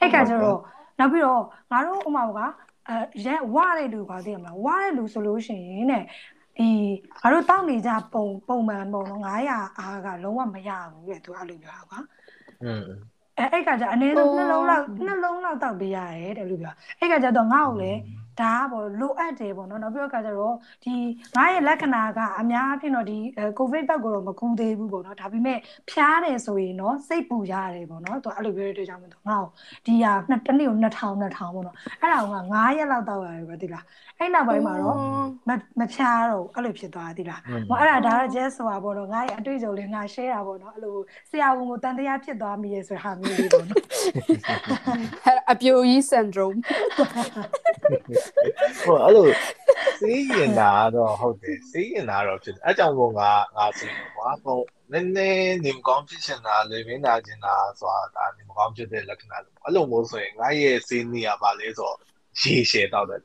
[0.00, 0.58] အဲ့ကကြတော့
[0.98, 1.42] နောက်ပြီးတော့
[1.72, 2.40] ငါတို့ဥမာက
[2.88, 6.04] အဲရဲဝတဲ့လူကသိရမလားဝတဲ့လူဆိုလို့ရှိရင်တဲ့
[6.58, 6.68] ဒီ
[7.20, 12.23] ငါတို့တောက်နေကြပုံပုံမှန်ပုံတော့900အားကလုံးဝမရဘူးတဲ့သူအဲ့လိုပြောတာကွာอืม
[13.38, 18.00] အဲအဲ့ကကြအနည်းဆုံးနှလုံးလောက်နှလုံးလောက်တောက်ပေးရတယ်တဲ့လို့ပြောအဲ့ကကြတော့ငါ့ကိုလည်း
[18.40, 20.94] ဒါကပေါ့လိုအပ်တယ်ပေါ့နော်နောက်ပြီးတော့ကကြတော့ဒီ
[21.36, 23.18] ငါရဲ့လက္ခဏာကအများအဖြစ်တော့ဒီ
[23.58, 25.58] ကိုဗစ်ဘက်ကိုတော့မကူသေးဘူးပေါ့နော်ဒါပေမဲ့
[25.90, 29.50] ဖျားတယ်ဆိုရင်တော့စိတ်ပူရတယ်ပေါ့နော်သူအဲ့လိုပြောတဲ့အတွက်ကြောင့်မလို့ငါ့ကို
[29.86, 33.84] ဒီဟာနှစ်တနေ့ကို2000 2000ပေါ့နော်အဲ့ဒါက9ရက်လောက်တောက်ရတယ်ပဲတိလား
[34.18, 34.96] အဲ့နောက်ပိုင်းမှာတော့
[35.48, 40.96] မမဖျားတော့အဲ့လိုဖြစ်သွားတိလားဟောအဲ့ဒါဒါတော့ just ဆိုတာပေါ့နော်ငါရဲ့အတွေ့အကြုံလေးငါ share တာပေါ့နော်အဲ့လို
[41.30, 43.82] ဆရာဝန်ကိုတန်တရားဖြစ်သွားမိရဲ့ဆိုတဲ့ဟာမျိုးလေးပေါ့နော်
[45.52, 46.58] အပြိုကြီး syndrome
[48.82, 49.28] ဟိုအဲ့လို
[50.00, 54.60] စေးရင်တာတော့ဟုတ်တယ်စေးရင်တာတော့ဖြစ်တယ်အဲကြောင့်မို့ငါငါဆိုရင်ကွာဟို
[54.92, 61.92] နည်းနည်းနေမကောင်းဖြစ်ချင်တာလေမင်းနာကျင်တာဆိုတာဒါနေမကောင်းဖြစ်တဲ့လက္ခဏာလို့အဲ့လိုမျိုးဆိုရင်ငါရဲ့စေးနေရပါလေဆို
[62.40, 63.22] ရေရှည်တော့တယ်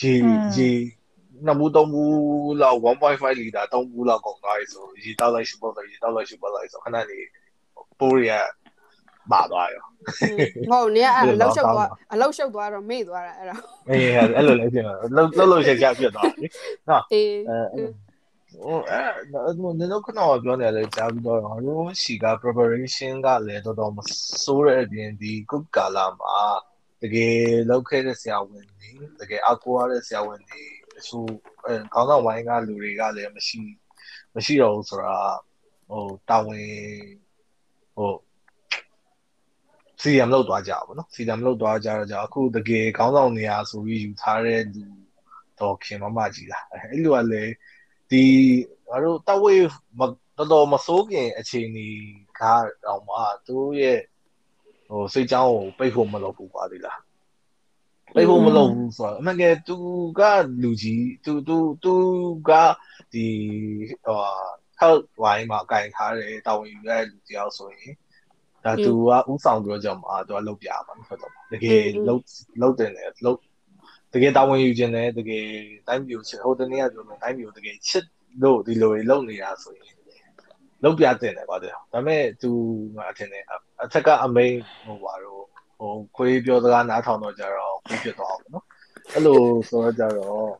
[0.00, 0.12] ရေ
[0.56, 0.70] ရေ
[1.46, 7.20] နှစ်ဘူးသုံးဘူးလောက်1.5လီတာသုံးဘူးလောက်ကုန်သွားပြီဆိုရေတောက်လိုက်ရှိပေါ့ရေတောက်လိုက်ရှိပေါ့လိုက်ဆိုခဏနေ
[8.00, 8.30] ပိုးရ
[9.32, 9.87] ပါသွားရော
[10.70, 13.56] ဟုတ်နေကအလောက်ရှုပ်သွားအလောက်ရှုပ်သွားတော့မေ့သွားတာအဲ့ဒါ
[13.88, 16.50] အေးအဲ့လိုလည်းဖြစ်မှာလှုပ်လှုပ်လှုပ်ရှားရှားဖြစ်သွားတယ်
[16.88, 17.82] နော်အေးအဲ
[18.62, 23.98] ဟိုအဲနင်တို့ခဏပြောနေတယ်ကြားပြီးတော့ငါတို့ရှီက preparation ကလည်းတော်တော်မ
[24.44, 26.38] စိုးတဲ့အပြင်ဒီ cook ကာလာမှာ
[27.02, 27.36] တကယ်
[27.70, 30.62] လောက်ခဲ့တဲ့ဆရာဝန်တွေတကယ်အကူရတဲ့ဆရာဝန်တွေ
[30.98, 31.18] အဆူ
[31.64, 33.58] အဲခေါင်းဆောင်ဝိုင်းကလူတွေကလည်းမရှိ
[34.34, 35.16] မရှိတော့ဘူးဆိုတာ
[35.90, 36.68] ဟိုတာဝန်
[37.96, 38.12] ဟို
[40.02, 44.82] စီယမ်လောက်သွားကြပါဘောနော်စီယမ်လောက်သွားကြတော့じゃအခုတကယ်ခေါင်းဆောင်နေရာဆိုပြီးယူထားတဲ့လူ
[45.60, 47.52] တော့ခင်မမကြီးလားအဲ့လိုကလည်း
[48.10, 48.24] ဒီ
[48.88, 49.62] ငါတို့တဝေး
[50.00, 51.88] တော်တော်မစိုးခင်အခြေအနေ
[52.40, 52.42] က
[52.84, 54.00] တော့မှသူရဲ့
[54.88, 57.00] ဟိုစိတ်ကြောင်းကိုပိတ်ဖို့မလုပ်ဘူးပါသေးလား
[58.14, 59.76] ပိတ်ဖို့မလုပ်ဘူးဆိုတော့အမှန်ကယ်သူ
[60.20, 60.22] က
[60.62, 61.94] လူကြီးသူသူသူ
[62.48, 62.50] က
[63.12, 63.26] ဒီ
[64.06, 64.20] ဟို
[64.80, 67.92] health ဝိုင်းမှာကင်ထားတဲ့တာဝန်ယူရတဲ့လူတယောက်ဆိုရင်
[68.64, 72.22] ဒါသူကဥဆောင်ပြောကြမှာသူကလုပ်ပြမှာဟုတ်တော့တကယ်လုပ်
[72.62, 73.38] လုပ်တယ်လေလုပ်
[74.12, 75.46] တကယ်တာဝန်ယူခြင်းနဲ့တကယ်
[75.86, 78.04] တိုင်းပြည်ချစ်ဟိုတနေ့ကပြောလို့တိုင်းပြည်တကယ်ချစ်
[78.42, 79.98] လို့ဒီလိုလုပ်နေတာဆိုရင်
[80.84, 82.50] လုပ်ပြတင်တယ်ပါတယ်ဒါပေမဲ့သူ
[82.96, 83.44] ကအထင်တယ်
[83.82, 84.54] အထက်ကအမိန်
[84.86, 85.42] ဟိုပါတော့
[85.78, 88.64] ဟိုခွေးပြောစကားနားထောင်တော့ကြတော့ခွေးဖြစ်သွားအောင်နော်
[89.14, 90.50] အဲ့လိုဆိုတော့ကြတော့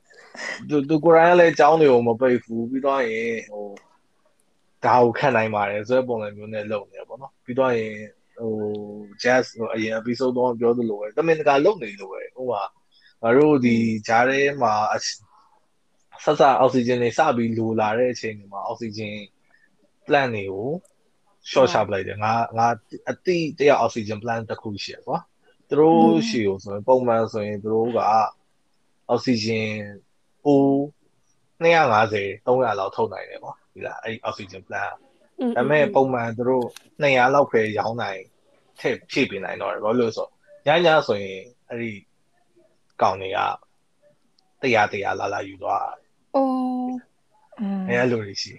[0.68, 3.64] သူသူကိုရိုင်းလည်းအကြောင်းတွေကိုမပိတ်ဘူးပြီးတော့ရင်ဟို
[4.84, 7.94] ဒါကိုခံနိုင်ပါတယ်ဆိုတဲ့ပုံစံမျိုးနဲ့လုပ်နေတယ်ပေါ့နော်ပြီးတော့ရင်
[8.40, 8.52] ဟို
[9.22, 12.62] jazz ဟိုအရင် episode တော့ပြောသလိုပဲတမင်တကာလုပ်နေလို့ပဲဟိုမှာ
[13.22, 13.76] ငါတို့ဒီ
[14.08, 14.74] ဂျားထဲမှာ
[16.24, 19.14] ဆက်စအောက်ဆီဂျင်တွေစပြီးလိုလာတဲ့အချိန်တွေမှာအောက်ဆီဂျင်
[20.06, 20.68] plant တွေကို
[21.50, 22.66] short ချပလိုက်တယ်ငါငါ
[23.10, 25.18] အတိတရအောက်ဆီဂျင် plant တစ်ခုရှိရကွာ
[25.68, 27.98] သူတို့ရှိကိုဆိုရင်ပုံမှန်ဆိုရင်သူတို့က
[29.08, 29.70] အောက်ဆီဂျင်
[30.46, 30.74] အိုး
[31.64, 33.40] 250 300လောက်ထုတ်နိုင်တယ်
[33.78, 34.94] ပေါ့ဒီလားအဲ့အောက်ဆီဂျင် plant
[35.56, 36.66] ဒါပေမဲ့ပုံမှန်သူတို့
[37.02, 38.22] 200လောက်ပဲရောင်းနိုင်
[38.80, 41.92] ထည့်ဖြည့်ပေးနိုင်တော့တယ်ဘာလို့လဲဆိုတော့ညညဆိုရင်အဲ့ဒီ
[43.02, 43.38] ကောင်တွေက
[44.62, 45.84] တရားတရားလာလာယူသွား
[46.34, 46.94] အိုး
[47.88, 48.54] အဲ့လိုတွေရှိ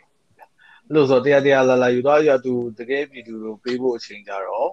[0.94, 4.70] လို့ဆိုတရားတရားလာလာယူသွားရသူတကယ်ပြည်သူကိုပေးဖို့အချိန်ကြတော့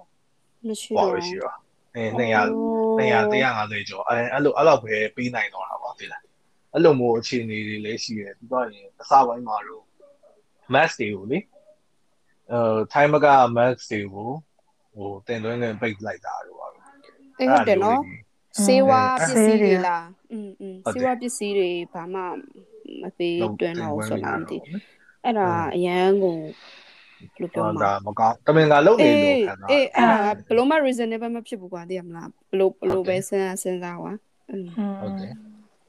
[0.67, 1.55] မရှိဟောတော့ရှိတော့
[1.95, 2.49] အဲ200
[2.99, 6.21] 200 150ကျော်အဲအဲ့လိုအဲ့လောက်ပဲပေးနိုင်တော့တာပါသိလား
[6.73, 9.83] အဲ့လိုမျိုးအခြေအနေတွေလည်းရှိတယ်ပြီးတော့ရင်အစားပိုင်းမှာတော့
[10.74, 11.38] max တွေကိုလေ
[12.52, 12.58] အဲ
[12.92, 13.26] time က
[13.58, 14.30] max တွေကို
[14.94, 16.68] ဟိုတင်သွင်းနေပိတ်လိုက်တာတော့ပါ
[17.38, 18.00] အေးဟုတ်တယ်နော်
[18.66, 22.20] စေဝါပစ္စည်းတွေလားอืมอืมစေဝါပစ္စည်းတွေဘာမှ
[23.02, 24.58] မပေးတွင်းတော့ဆိုလားမသိ
[25.24, 26.36] အဲ့ဒါအရန်ကို
[27.32, 34.12] ဘယ်လိုပြော တော့ မလဲ ဒါမကောင်းတမင်ကလုံနေလို့ခံတာ အေးအဲ့ဒါဘယ်လိုမှ reasonable မဖြစ်ဘူးကွာသိရမလားဘယ်လိုဘယ်လိုပဲစဉ်းစားစဉ်းစားကွာ
[34.50, 34.66] อืม
[35.00, 35.32] ဟုတ်တယ်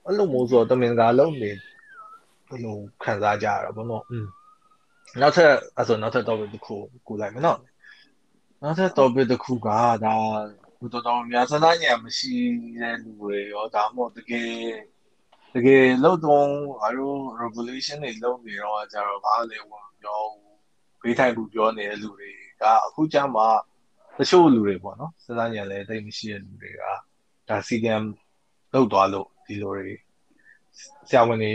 [0.06, 1.52] အဲ့လိုမျိုးဆိုတော့တမင်ကလုံနေ
[2.50, 4.26] ဘယ်လိုခံစားကြရတာဘောနော်อืม
[5.21, 7.59] နောက်ထပ်အဲ့ဆိုနောက်ထပ် topic တစ်ခုကူလိုက်မယ်နော်
[8.63, 9.79] နောက်ထပ် topic တစ်ခုကဒါ
[10.81, 12.35] ဘယ်တော်တော်များစနာညာမရှိ
[12.81, 14.51] တဲ့လူတွေရောဒါမှမဟုတ်တကယ်
[15.55, 16.49] တကယ်လို့တော့
[16.81, 20.21] ငါတို့ revolution တွေလုပ်နေတော့ကြတော့ဘာလဲဝင်ပြော
[21.03, 22.31] ဘေးထိုင်ဘူးပြောနေတဲ့လူတွေ
[22.63, 23.43] ကအခုကျမှ
[24.19, 26.83] တချို့လူတွေပေါ့နော်စနာညာလည်းတိတ်မရှိတဲ့လူတွေက
[27.49, 28.05] ဒါ CDM
[28.73, 29.97] လောက်သွားလို့ဒီလိုတွေ
[31.09, 31.55] ဆရာဝန်တွေ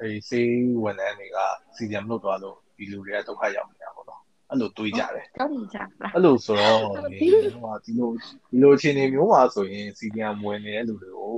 [0.00, 0.50] အဲစေး
[0.82, 1.38] ဝန်ထမ်းတွေက
[1.76, 6.80] CDM လောက်သွားလို့ဒီလူတွေကဒုက္ခရောက်နေတာပေါ့နော်အဲ့လိုတွေးကြတယ်တောက်နေကြလားအဲ့လိုဆိုတော့
[7.20, 11.34] ဒီဟိုဒီလိုဒီလိုအခြေအနေမျိုးမှာဆိုရင် CDM ဝင်နေတဲ့လူတွေကို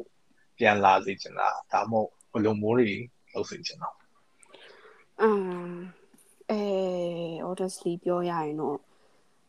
[0.59, 2.91] ပြန်လာစေချင်တာဒါမှမဟုတ်ဘယ်လိုမျိုးတွေ
[3.33, 3.91] လုပ်စေချင်တာ
[5.23, 5.31] အာ
[6.51, 6.61] အဲ
[7.47, 8.77] honestly ပြောရရင်တော့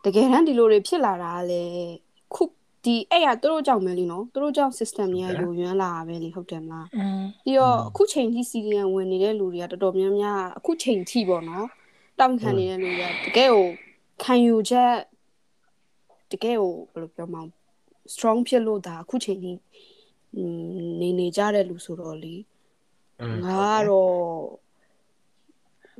[0.05, 1.63] တကယ်တမ်းဒီလိုတွေဖြစ်လာတာလေ
[2.33, 2.43] ခု
[2.83, 11.67] ဒီအဲ့ရသူတို့ကြောင့်ပဲလीနော်သူတို့ကြောင့် system တွေကယိုယွင်းလာတာပဲလीဟုတ်တယ်မလားပြီးတော့အခုချိန်ကြီး CDN ဝင်နေတဲ့လူတွေကတော်တော်များများအခုချိန်ထိပေါ့နော်
[12.19, 13.65] တောင့်ခံနေတဲ့လူတွေကတကယ်ကို
[14.23, 14.93] ခံယူချက်
[16.31, 17.49] တကယ်ကိုဘယ်လိုပြောမလဲ
[18.13, 19.57] strong ဖြစ်လို့ဒါအခုချိန်ကြီး
[21.01, 22.35] နေနေကြတဲ့လူဆိုတော့လी
[23.43, 24.15] ငါကတော့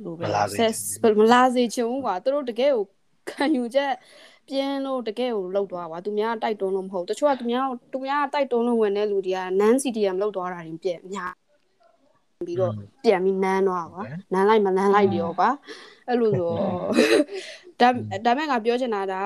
[0.04, 0.76] လိုပဲ access
[1.18, 2.84] မလာစေချင်ဘူးကွာသူတို့တကယ်ကို
[3.30, 3.92] ခံယူချက်
[4.48, 11.32] ပြင်းလို့တကယ်ကိုလောက်သွားကွာသူများတိုက်တွန်းလို့မဟုတ်တချို့ကသူများသူများတိုက်တွန်းလို့ဝင်တဲ့လူတွေက non CDM လောက်သွားတာတွေပြည့်အများ
[12.46, 12.72] ပြီးတော့
[13.04, 14.02] ပြန်ပြီးနန်းသွားကွာ
[14.32, 15.50] နန်းလိုက်မနန်းလိုက်ရောကွာ
[16.08, 16.50] အဲ့လိုဆို
[17.80, 17.88] ဒါ
[18.24, 19.22] ဒါမဲ့ငါပြောချင်တာဒါ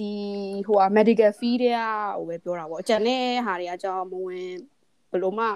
[0.00, 0.12] ဒီ
[0.66, 1.80] ဟိုဟာ medical fee တွေက
[2.16, 4.50] ဟိုပဲပြောတာပေါ့အကျန်တဲ့ဟာတွေကအကြောင်းမဝင်
[5.10, 5.46] ဘယ်လိုမှ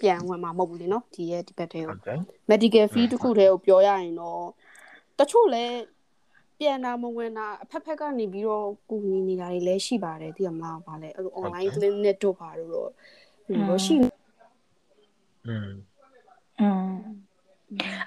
[0.00, 2.18] ပြန်ဝင်မှာမဟုတ်ဘူးလေနော်ဒီရဲ့ဒီဘက်ထဲဟုကိုတ်တယ်
[2.50, 4.44] medical fee တစ်ခုတည်းကိုပြောရရင်တော့
[5.18, 5.64] တချို့လဲ
[6.63, 12.89] ပြန်တာမဝင်တာအဖက်ဖက်ကနေပြီးတော့ကူညီနေတာတွေလည်းရှိပါတယ်သိရမလားဗာလဲအဲ့လို online clinic တို့ပါတော့တော့
[13.69, 14.09] လို့ရှိနေ
[15.47, 15.69] อืม
[16.61, 16.89] อืม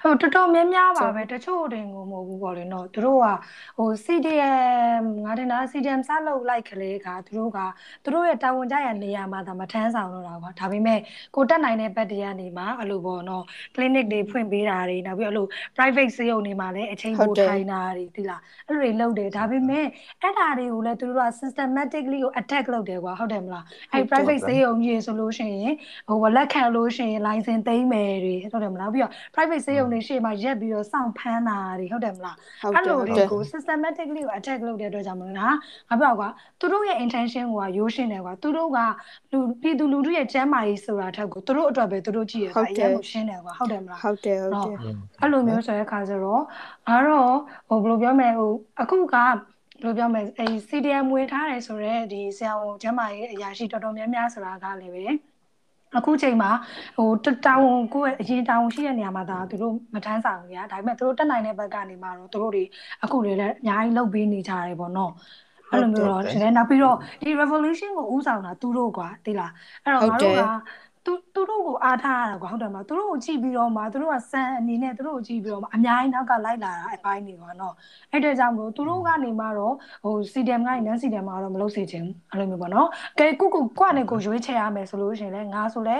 [0.02, 3.26] ဟိုတော်တော်များများပါပဲတချို့တင်ကိုမဟုတ်ဘူးပေါ့လေနော်သူတို့က
[3.78, 7.58] ဟို CDM ငါတင်တာ CDM စလုပ်လိုက်ကလေးကသူတို့က
[8.04, 11.00] သူတို့ရဲ့တာဝန်ကျရနေရာမှာဒါမထမ်းဆောင်တော့တာကွာဒါပေမဲ့
[11.36, 19.86] ကိုတက်နိုင်တဲ့ဘက်တရားနေမှာအဲ့လိုပေါ့နော် clinic တွေဖွင့်ပေးတာတွေနောက်ပြီးအဲ့လို private ဆေးရုံတွေမှာလည်းအချိန်ပိုထိုင်တာတွေဒီလားအဲ့လိုတွေလုပ်တယ်ဒါပေမဲ့
[20.22, 25.74] အဲ့ဒါတွေကိုလည်းသူတို့က systematically ကို attack လုပ်တယ်ကွာဟုတ်တယ်မလားအဲ့ private ဆေးရုံကြီးဆိုလို့ရှိရင်
[26.08, 35.54] ဟိုလက်ခံလို့ရှိရင် license သိမ်းမယ်တွေဟုတ်တယ်မလားပြီးတော့ private ဆေးရုံတွေရှေ့မှာရက်ပြီးတော့စောင့်ဖမ်းတာတွေဟုတ်တယ်မလားဟုတ်အဲ့တယ်လိုဟုတ်တွေတယ်ကို systematically ကို attack လုပ်တဲ့အတွက်ကြောင့်မလို့လား
[35.88, 36.28] ငါပြောကွာ
[36.60, 38.78] သူတို့ရဲ့ intention ကရိုးရှင်းတယ်ကွာသူတို့က
[39.32, 46.42] လူပြည်သူလူထုရဲ့ကျန်းမာရေးဆိုတာထက်ကိုသူတို့အတွက်ပဲသူတို့ကြည့်ရတာအရင်ကိုရှင်းတယ်ကွာဟုတ်တယ်မလားဟုတ်တယ်ဟုတ်တယ်อืมအဲ့လိုမျိုးဆိုတဲ့အခါကျတော့
[46.88, 47.34] ငါတော့
[47.68, 49.34] ဟိုဘယ်လိုပြောမလဲဟိုအခုကဘယ်
[49.84, 55.04] လိုပြောမလဲအဲ CDM ဝင်ထားတယ်ဆိုတော့ဒီဆရာဝန်ကျန်းမာရေးအရာရှိတော်တော်များများဆိုတာကလည်းပဲ
[55.96, 56.50] အခုချိန်မှာ
[56.96, 57.10] ဟို
[57.46, 62.64] တာဝန်ကိုယ့်ရဲ့အရင်တာဝန်ရှိတဲ့နေရာမှာဒါသူတို့မထမ်းဆောင်ဘူးညာဒါပေမဲ့သူတို့တက်နိုင်တဲ့ဘက်ကနေမှာတော့သူတို့တွေ
[63.04, 65.12] အခုလည်းအများကြီးလုပ်ပေးနေကြတယ်ပေါ့နော်
[65.70, 69.52] အဲ့လိုမျိုးတော့ဒီနေ့နောက်ပြီးတော့ဒီ revolution ကိုဥဆောင်တာသူတို့ကွာသိလား
[69.84, 70.42] အဲ့တော့ငါတို့က
[71.04, 77.74] သူသူတို့ကိုအားထားရတာကွာဟုတ်တယ်မလားသူတို့ကိုကြည့်ပြီးတော့မှသူတို့ကစံအနေနဲ့သူတို့ကိုကြည့်ပြီးတော့မှအများကြီးနောက်ကလိုက်လာတာအပိုင်းတွေကွာနော်
[78.12, 85.96] အဲ့တဲ့ကြောင့်မလို့သူတို့ကနေမှတော့ဟို CDM ကနေ non CDM မှာတော့မလုပ်စေချင်ဘူးအဲ့လိုမျိုးပေါ့နော်ကဲကိုကိုကိုကနေကိုရွေးချယ်ရမယ်ဆိုလို့ရှိရင်လည်းငါဆိုလဲ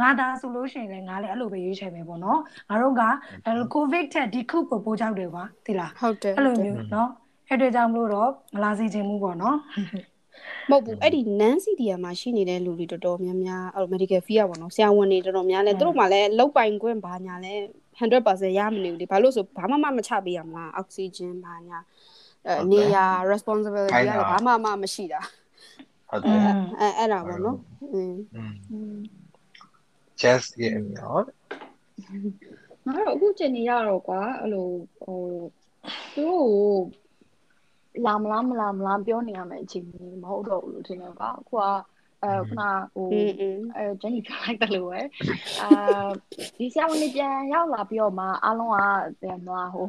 [0.00, 3.02] ငါသားဆိုလို့ရှိရင်လည်းငါလည်းအဲ့လိုပဲရွေးချယ်မယ်ပေါ့နော်ငါတို့က
[3.72, 7.10] ကိုဗစ်ထက်ဒီခုကိုပိုးကြောက်တယ်ကွာသိလားဟုတ်တယ်အဲ့လိုမျိုးနော်
[7.48, 9.56] အဲ့တဲ့ကြောင့်မလို့တော့မလာစေချင်ဘူးပေါ့နော်
[10.71, 17.53] မဟုတ်ဘူးအဲ့ဒီ non CDM မှာရှိနေတဲ့လူတွေတော်တော်များများအဲ့လို medical fee อ่ะပေါ့နော်ဆရာဝန်တွေတော်တော်များလဲသူတို့မှလည်းလောက်ပိုင်ခွင့်ဘာညာလဲ
[17.99, 21.79] 100%ရမနေဘူးလေဘာလို့ဆိုဘာမှမမချပေးရမလားအောက်ဆီဂျင်ဘာညာ
[22.47, 25.21] အဲနေရာ responsibility ကလည်းဘာမှမမရှိတာ
[26.09, 27.57] ဟုတ် อื တယ် ม အဲအဲ့ဒါပေါ့နော်
[27.93, 28.15] อืม
[28.71, 28.95] อืม
[30.21, 31.25] just ရဲ့အမြောက်
[32.85, 34.67] ငါတို့အခုချိန်နေရတော့ကွာအဲ့လို
[35.01, 35.19] ဟို
[36.15, 36.75] သူတို့ကို
[38.04, 41.64] လာမလားမလားမလားပြောနေရမယ်အခြေအနေမဟုတ်တော့ဘူးလို့ထင်တယ်ကွာအခုက
[42.22, 42.62] အဲခုန
[42.94, 43.08] ဟို
[43.76, 45.00] အဲဂျန်နီပြောလိုက်တယ်လို့ပဲ
[45.62, 46.08] အာ
[46.58, 48.78] ဒီဆရာဝန်ကြီးပြန်ရောက်လာပြီးတော့မှအားလုံးက
[49.20, 49.88] ပြန်သွားဟို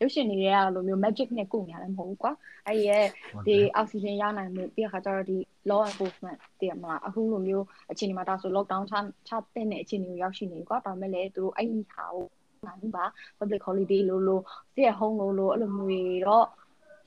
[0.00, 2.32] ရုပ်ရှင်တွေရဲ့လိုမျိုး magic နဲ့ကုနေရတယ်မဟုတ်ဘူးကွာ
[2.66, 3.06] အဲ့ဒီရဲ့
[3.46, 5.36] ဒီအောက်ဆီဂျင်ရနိုင်မှုပြီးခါကျတော့ဒီ
[5.70, 8.94] law enforcement တည်မလားအခုလိုမျိုးအခြေအနေမှာဒါဆို lockdown ချ
[9.28, 12.26] ချတဲ့နဲ့အခြေအနေကိုရောက်ရှိနေကွာဒါမဲ့လည်းသူတို့အဲ့ဒီဟာကို
[12.66, 13.04] နာဘူးပါ
[13.38, 16.46] public holiday လို့လို့ stay at home လို့လို့အဲ့လိုမျိုးတွေတော့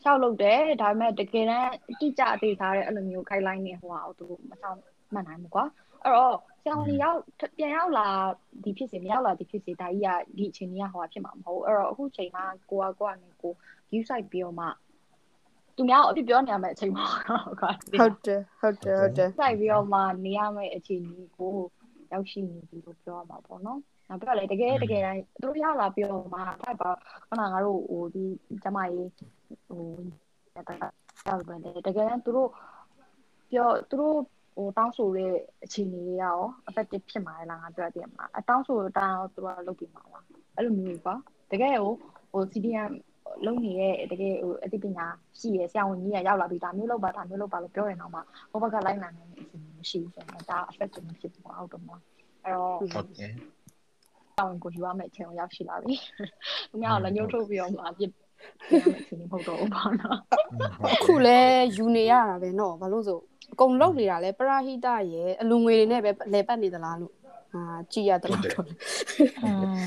[0.03, 4.77] ရှောက်လုပ်တယ်ဒါပေမဲ့တကယ်တမ်းအတိအကျအသေးထားတဲ့အဲ့လိုမျိုး guideline နဲ့ဟိုဟာကိုသူတို့မဆောင်
[5.13, 5.65] မှတ်နိုင်ဘူးကွာ
[6.03, 7.19] အဲ့တော့ဆရာဝန်ရောက်
[7.57, 8.07] ပြန်ရောက်လာ
[8.63, 13.53] ဒီဖြစ်စီမရောက်လာဒီဖြစ်စီဒါကြီးကဒီအချိန်ကြီးကဟိုဟာဖြစ်မှာမဟုတ်အဲ့တော့အခုချိန်မှာကိုကကိုကနေကို
[13.89, 14.67] view site ပြီးတော့မှ
[15.75, 17.05] သူများအပြစ်ပြောနေရမယ့်အချိန်မှာ
[17.59, 21.53] ကွာဟုတ်တယ်ဟုတ်တယ်ဟုတ်တယ်စိုက်ပြီးတော့မှနေရမယ့်အခြေအနေကို
[22.11, 23.79] ရောက်ရှိနေပြီလို့ပြောရမှာပေါ့နော်။
[24.09, 26.89] နောက်ပြလေတကယ်တကယ်တိုင်းသူတို့ရောက်လာပြီးတော့မှထိုက်ပါ
[27.27, 28.23] ခဏငါတို့ဟိုဒီ
[28.63, 29.09] ကျမကြီး
[29.67, 29.83] ဟို
[30.55, 30.79] တကယ်
[31.27, 32.49] ရောက်ပဲလေတကယ်သူတို့
[33.51, 34.17] ပြောသူတို့
[34.55, 35.33] ဟိုတောင်းဆိုတဲ့
[35.63, 36.37] အခြေအနေတွေရော
[36.69, 41.19] effective ဖြစ်မှာလားငါပြောတည်မှာအတောင်းဆိုတောင်းသူတို့လုပ်ပြီးမှာလားအဲ့လိုမျိုးပေါ့
[41.51, 41.93] တကယ်ဟို
[42.31, 42.91] ဟို CDM
[43.45, 45.05] လုံးနေတဲ့တကယ်ဟိုအသိပညာ
[45.39, 48.19] ရှိရဆရာဝန်ကြီးကရောက်လာပြီးဒါမျိုးလုပ်ပါဒါမျိုးလုပ်ပါလို့ပြောရင်တော့မှ
[48.51, 51.97] ဟိုဘက်ကလိုက်နိုင်နေတဲ့အစီအစဉ်မရှိဘူးဆိုတော့ဒါ effect မဖြစ်ဘူးအောက်တော့မှာ
[52.43, 53.31] အဲ့တော့ဟုတ်တယ်
[54.37, 55.95] တောင်းကိုယူရမယ့်အချိန်ကိုရောက်ရှိလာပြီ။
[56.69, 58.26] သူများကလည်းညှို့ထုတ်ပြီးတော့မှအပြစ်ပြန်ရ
[58.70, 60.18] မယ့်အချိန်မဟုတ်တော့ဘူးပေါ့နော်
[60.92, 61.38] အခုလဲ
[61.76, 63.18] ယူနေရတာပဲเนาะဘာလို့ဆို
[63.52, 67.14] အကုန်လုံးနေတာလဲပရာဟိတရဲ့အလူငွေတွေနဲ့ပဲလဲပတ်နေသလားလို့
[67.54, 68.66] အာကြည်ရတယ်လို့တော့
[69.44, 69.84] อืม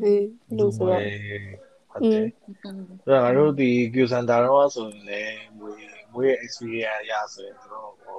[0.00, 0.26] ဟင်း
[0.58, 1.02] လို့ဆိုတော့
[1.90, 2.30] ဟုတ်တယ်အဲ့
[2.62, 5.72] တော့ငါတို့ဒီ Q Center တော့ဆိုရင်လည်းငွေ
[6.12, 8.18] ငွေရဲ့ experience ရဆိုရင်တို့ဟို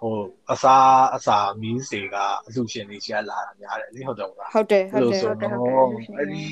[0.00, 0.14] ဟို
[0.52, 0.76] အစာ
[1.14, 5.86] အစာမီးစေကအလူရှင်တွေရှာလာတာများတယ်လေဟုတ်တယ်မလား ဟုတ်တယ်ဟုတ် လို့ တယ် ဆို ဟုတ်တယ် တော့
[6.18, 6.42] အဲ့ဒီ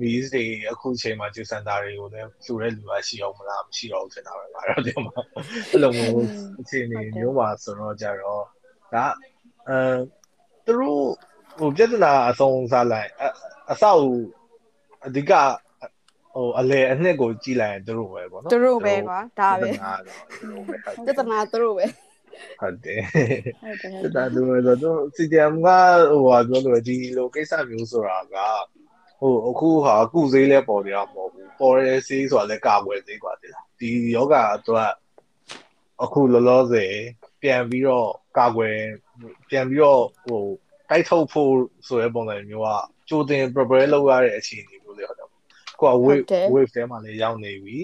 [0.00, 5.14] မီးတွေအခုချိန်မှာ Q Center တွေကိုလည်းလှူတဲ့လူကရှိအောင်မလားမရှိတော့ဘူးထင်တာပဲငါတို့တင်မှာ
[5.70, 6.24] အဲ့လိုမျိုး
[6.60, 8.42] အခြေအနေမျိုးပါဆိုတော့ကြတော့
[8.94, 9.06] ဒါ
[9.68, 9.78] အဲ
[10.66, 11.02] သူတို့
[11.58, 13.10] ဟိုပြဿနာအဆုံးစားလိုက်
[13.70, 14.00] အဆောက်
[15.06, 15.32] အဓိက
[16.34, 21.86] ဟိုအလေအနှစ်ကိုကြည်လိုက်ရင်သူတို့ပဲပေါ့နော်သူတို့ပဲကွာဒါပဲပြဿနာတော့သူတို့ပဲဟုတ်ပြဿနာသူတို့ပဲ
[22.60, 23.00] ဟုတ်တယ်
[23.62, 25.68] ဟုတ်တယ်ပြဿနာသူတို့ပဲဆိုတော့ CDM က
[26.10, 28.36] ဟိုဟာပြောလို့ဒီလိုကိစ္စမျိုးဆိုတာက
[29.19, 34.91] ဟိုအခုဟာကုဈေးလဲပေါ်နေတာမဟုတ်ဘူးပေါ်ရဲဈေးဆိုတာလဲကာကွယ်ဈေးกว่าတိလားဒီယောဂအတွက်
[36.03, 36.93] အခုလောလောဆယ်
[37.41, 38.75] ပြန်ပြီးတော့ကာကွယ်
[39.49, 40.43] ပြန်ပြီးတော့ဟို
[40.89, 41.53] တိုက်ထုတ်ဖို့
[41.87, 42.69] ဆိုတဲ့ပုံစံမျိုးက
[43.09, 45.29] ကြိုတင် prepare လုပ်ရတဲ့အခြေအနေမျိုးလေးဟုတ်တယ်
[45.81, 46.23] ကိုက wave
[46.53, 47.77] wave ထဲမှာလည်းရောက်နေပြီ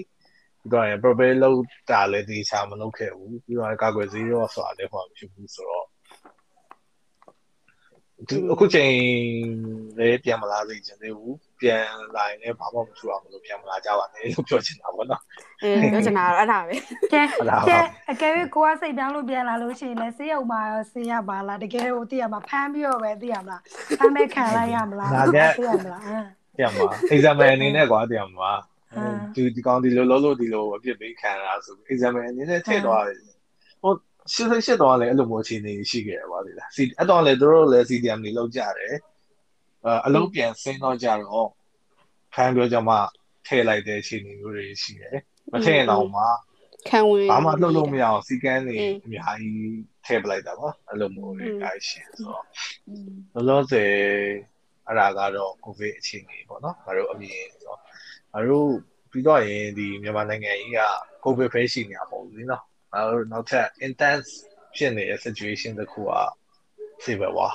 [0.60, 1.58] ပြီးတော့ရင် prepare လုပ်
[1.90, 5.86] တာလည်းဒီချာမလုပ်ခဲ့ဘူးပြီးတော့ကာကွယ်ဆေးရောဆိုတာလည်းဟောမရှိဘူးဆိုတော့
[8.29, 8.91] ဒီအခုချိန်
[9.97, 15.21] လည်းပြန်မလာစေချင်သေးဘူးပြန်လာရင်လည်းဘာမှမထူအောင်လို့ပြန်မလာကြပါနဲ့လို့ပြောချင်တာပေါ့နော်
[15.63, 16.75] အင်းပြောချင်တာတော့အဲ့ဒါပဲ
[17.13, 17.79] ကဲဟုတ်လားကဲ
[18.11, 23.61] အကယ်၍ကိုကစိတ်ပြောင်းလို့ပြန်လာလို့ရှိရင်လည်းဆေးရုံမှာရောဆေးရပါလားတကယ်ဟိုသိရမှာဖမ်းပြီးတော့ပဲသိရမလား
[23.97, 28.51] ဖမ်းမဲ့ခံလိုက်ရမလားသိရမလားအင်းပြန်မှာ exam အနေနဲ့ကွာပြန်မှာ
[28.95, 33.17] ဟမ်ဒီဒီကောင်ဒီလိုလုံးလို့ဒီလိုအပြစ်ပေးခံရတာဆို exam အနေနဲ့ထည့်သွားတယ်
[33.81, 33.93] ဟို
[34.31, 38.95] ရှစ်ရှစ်တော့လည်းအဲ့လိုမျိုးအခြေအနေရှိခဲ့ရပါသေးလားစီအဲ့တော့လည်းသူတို့လည်း CDM တွေလောက်ကြတယ်
[39.85, 41.49] အဲအလုံးပြန်ဆင်းတော့ကြတော့
[42.33, 42.99] ဖမ်းပြောကြမှာ
[43.47, 45.17] ထည့်လိုက်တဲ့အခြေအနေမျိုးတွေရှိတယ်
[45.53, 46.23] မထည့်ရင်တော့မှ
[46.89, 52.43] ခံဝင်ဘာမှလှုပ်လို့မရအောင်စီကန်းနေအင်းအများကြီးထည့်ပလိုက်တာပေါ့အဲ့လိုမျိုးတွေအများကြီးရှိတယ်ဆိုတော့
[52.87, 53.91] อืมလောလောဆယ်
[54.87, 57.79] အဲ့ဒါကတော့ကိုဗစ်အခြေအနေပေါ့နော်ငါတို့အမြင်ဆိုတော့
[58.31, 58.69] ငါတို့
[59.11, 60.79] ပြီးတော့ရင်ဒီမြန်မာနိုင်ငံကြီးက
[61.23, 64.28] ကိုဗစ်ပဲရှိနေတာပေါ့လေနော် ငါတို့နောက်ထပ် intense
[64.76, 66.12] ဖြစ်နေတဲ့ situation တစ်ခုက
[67.04, 67.54] civil war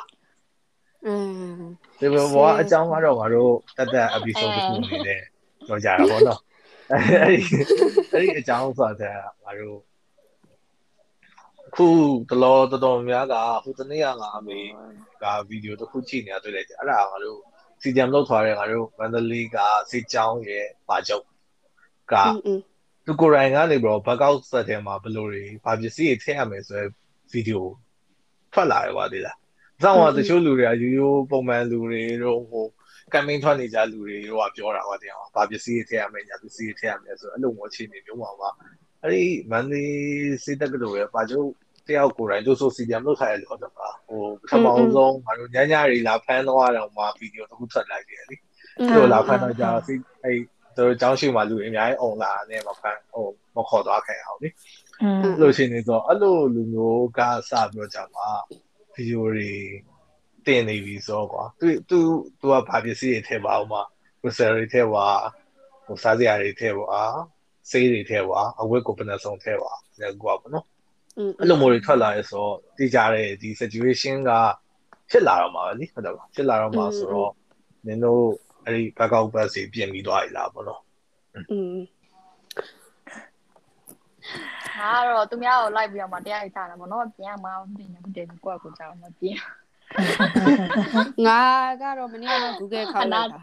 [1.06, 1.66] အင်း
[2.00, 5.22] civil war အကြောင်းကတော့ငါတို့တက်တက် episode တစ်ခုအနေနဲ့
[5.68, 6.40] ပြောကြတာပေါ့နော်
[6.92, 7.40] အဲ့ဒီ
[8.12, 9.80] အဲ့ဒီအကြောင်းဆိုတာတဲ့ငါတို့
[11.68, 11.88] အခု
[12.30, 14.60] တလောတော်တော်များကဟိုတနေ့ကငါအမေ
[15.22, 17.40] ကဗီဒီယိုတစ်ခုကြည့်နေတာတွေ့လိုက်တယ်အဲ့ဒါကငါတို့
[17.82, 19.58] စီတမ်လောက်ထားတဲ့ငါတို့မန္တလေးက
[19.92, 21.26] စစ်ကြောင်းရဲ့ပါချုပ်
[22.12, 22.60] က อืมอืม
[23.11, 26.89] သူကိုယ်တိုင်ကနေပြီးတော့ဘက်ကောက်ဆက်ထဲမှာဘယ်လိုတွေဘာပစ္စည်းတွေထည့်ရမယ်ဆိုတဲ့
[27.33, 27.67] ဗီဒီယို
[28.53, 29.37] ထွက်လာရပါသေးလား။
[29.83, 32.67] ဆောင်းကတချို့လူတွေကရိုးရိုးပုံမှန်လူတွေတို့ဟို
[33.13, 38.49] ကမ်ပိန်းထွက်နေကြလူတွေတို့ကပြောတာပါတရား။ဘာပစ္စည်းတွေထည့်ရမယ်ညာပစ္စည်းတွေထည့်ရမယ်ဆိုအဲ့လိုမျိုးအခြေအနေမျိုးမှာပါ။
[39.03, 39.95] အဲ့ဒီမန္တလေး
[40.45, 41.49] စစ်တပ်ကတို့ရဲ့ပါချုပ်
[41.89, 48.37] တယောက်ကိုယ်တိုင်တို့ဆိုစီတမ်လောက်ထားရလို့ဟုတ်တယ်ပါ။ဟိုပထမဆုံးငါတို့ညညတွေလာဖမ်းတော့တော့မှဗီဒီယိုတစ်ခုထွက်လိုက်တယ်လေ။
[48.77, 49.95] သူ့ကိုလာဖမ်းတော့ကြာစီ
[50.25, 50.39] အဲ့
[50.79, 53.27] သူတို့ကျောင်းရှိမှလူအများကြီးအုံလာနေမှာဖန်ဟို
[53.57, 58.29] မခေါ်သွားခင်အောင်လေအဲ့လိုရှိနေဆိုအဲ့လိုလူမျိုးကစပြီးတော့ကြာမှာ
[58.95, 59.53] ဗီဒီယိုတွေ
[60.47, 61.99] တင်နေပြီဆိုတော့ကွာသူသူ
[62.39, 63.83] သူကဗာပစ္စည်းတွေထည့်ပါအောင်မှာ
[64.21, 65.07] grocery တွေထည့်ပါ
[65.87, 67.01] ဟိုစားစရာတွေထည့်ပါ
[67.71, 70.67] စေးတွေထည့်ပါအဝတ်ကိုပနဆုံးထည့်ပါလက်ကွာပေါ့နော်
[71.41, 74.31] အဲ့လိုမျိုးတွေထွက်လာရဲဆိုတော့တည်ကြတဲ့ဒီ situation က
[75.11, 77.33] ဖြစ်လာတော့မှာပဲလीဟုတ်တယ်ပါဖြစ်လာတော့မှာဆိုတော့
[77.87, 78.25] နင်တို့
[78.69, 80.83] အဲ့ဒီဘက်ကောက်ဘက်စီပြင်ပြီးသွားပြီလားပေါ့နော်
[81.51, 81.77] อืม
[84.79, 89.37] ငါကတော့သူများကိုလိုက်ပြီးတော့မှတရားရချတာပေါ့နော်ပြန်မှမပြင်ဘူးတည်းကိုယ့်ကိုကြောက်မပြင်
[91.27, 91.43] ငါ
[91.83, 93.41] ကတော့မနေ့က Google ခေါက်လိုက်တာ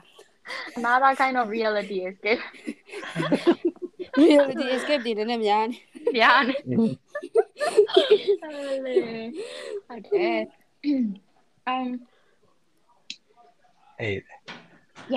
[0.78, 2.44] another kind of reality escape
[4.22, 5.78] reality escape တွေလည်းများနေ
[6.16, 6.82] ပြန်နေဟု
[8.48, 8.96] တ်လေ
[9.88, 10.40] ဟုတ်တယ်
[11.74, 11.90] um
[14.00, 14.20] အေး
[15.14, 15.16] ရ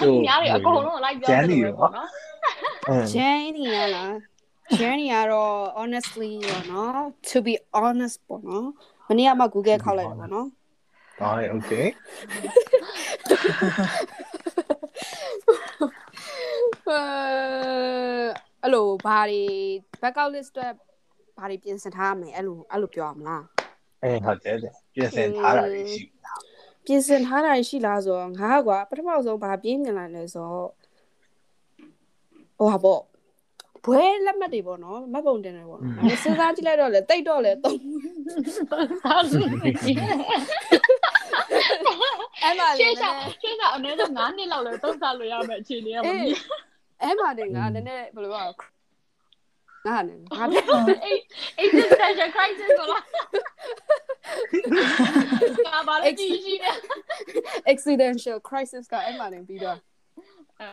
[0.06, 2.08] ိုညားတွေအကုန်လုံးလိုက်ပြောတယ်ပေါ့နော်
[3.12, 4.14] ဂျန်နီရလား
[4.78, 8.66] ဂျန်နီကတော့ honestly ပေါ့နော် to be honest ပေါ့နော်
[9.08, 10.46] မနေ့ကမှ Google ခောက်လိုက်တာပေါ့နော်
[11.18, 11.86] ဟုတ် okay
[18.62, 19.42] အဲ့လိုဘာတွေ
[20.02, 20.66] backup list တွေ
[21.38, 23.42] ဘာတွေပြင်ဆင်ထားရမလဲအဲ့လိုအဲ့လိုပြောရမလား
[24.02, 24.56] အဲဟုတ်တယ်
[24.94, 26.34] ပြင်ဆင်ထားတာရှိတာ
[26.86, 30.70] ပြင်ဆင်ထားတာရှိလားဆိုတော့ငါကွာပထမဆုံးဘာပြင်းမြင်လာလဲဆိုတော့
[32.58, 33.02] ဟိုဟာပေါ့
[33.84, 37.78] ဘွဲလက်မှတ်တွေပေါ့နော်မှတ်ပုံတင်တယ်ပေါ့နော်အဲ့စဉ်းစားကြည့်လိုက်တော့လေတိတ်တော့လေတုံး
[39.02, 39.96] သာစုနေကြီး
[42.42, 43.04] အဲ့မှာလေရှေ့က
[43.42, 46.38] ရှေ့ကအနည်းဆုံး9နှစ်လောက်လဲသုံးစားလို့ရမယ်အခြေအနေကမအေးမြင်
[47.02, 48.44] အဲ့မှာနေငါနည်းနည်းဘယ်လိုပြော
[49.86, 50.56] ငါနဲ့ငါပြ
[51.62, 53.04] existential crisis ကိုလား
[55.66, 56.70] ငါဘာလဲကြည့်ရှိနေ
[57.72, 59.78] accidental crisis ကအဲ့မှာနေပြီးတော့
[60.60, 60.68] အဲ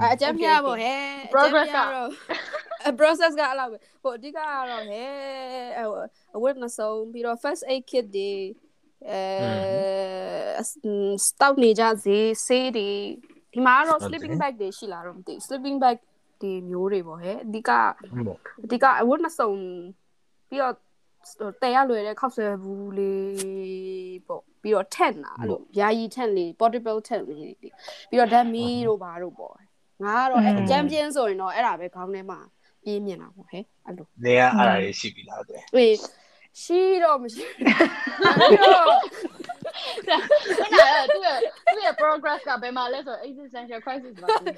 [0.00, 1.00] အဲအကြမ်းဖျားပေါ့ဟဲ့
[1.34, 2.10] Progress ကတော့
[3.00, 5.10] process ကအဲ့လိုပဲဟိုအဓိကကတော့ဟဲ့
[6.36, 8.30] အဝတ်မဆုံးပြီးတော့ first aid kit တွေ
[9.10, 10.62] အဲ
[11.26, 12.88] stout နေကြစေဆေးတွေ
[13.52, 15.96] ဒီမှာကတော့ sleeping bag တွေရှိလာတော့မသိဘူး sleeping bag
[16.42, 17.70] တွေမျိုးတွေပေါ့ဟဲ့အဓိက
[18.00, 19.50] ဟုတ်ပေါ့အဓိကအဝတ်မစုံ
[20.48, 20.74] ပြီးတော့
[21.62, 29.54] တဲရလွယ်တဲ့ခောက်ဆွဲဘူးလေးပေါ့ပြီးတော့ tent လာအဲ့လိုယာယီ tent လေး portable tent လေးတွေပြီးတော့ dummy တို့ဘာတို့ပေါ့
[30.04, 32.40] ငါကတော့အဲ့အကြမ်းပြင်းဆိုရင်တော့အဲ့ဒါပဲခေါင်းထဲမှာ
[32.84, 35.94] ပြင်းမြင်တာပေါ့ဟဲ့အဲ့လိုနေရအဲ့ဒါတွေရှိပြီလားတဲ့ဝေး
[36.60, 37.66] ရှိတော့မရှိဘူး
[38.40, 38.96] အဲ့တော့ခု
[40.08, 40.82] နက
[41.14, 41.38] သူ့ရဲ့
[41.74, 44.52] သူ့ရဲ့ progress ကဘယ်မှာလဲဆို existential crisis မှာသူ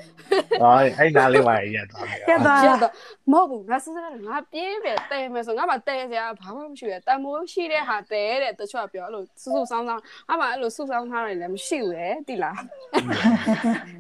[0.63, 2.93] ဟောအဲ့နားလေးပါရက်သွားတယ်ရသွားရတော့
[3.33, 12.61] မဟုတ်ဘူးငါစဉ်းစားတယ်ငါပြေးပဲတဲမယ်ဆိုငါမှတဲစရာဘာမှမရှိရတန်မိုးရှိတဲ့ဟာတဲတဲ့တချို့ကပြောအဲ့လိုစူးစူးဆောင်းဆောင်းငါမှအဲ့လိုစူးဆောင်းထားတယ်လည်းမရှိဘူးလေတိလား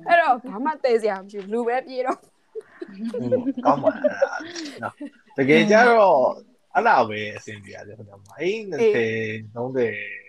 [0.08, 2.18] အဲ့တော့ဘာမှတဲစရာမရှိဘူးလူပဲပြေးတော့
[3.64, 4.40] ကောင်းပါလား
[4.82, 4.94] နော်
[5.36, 8.74] တကယ်ကြတော့ အဲ့လာပဲအဆင်ပြေရတယ်ခင်ဗျာအဲ့20
[9.56, 10.24] 30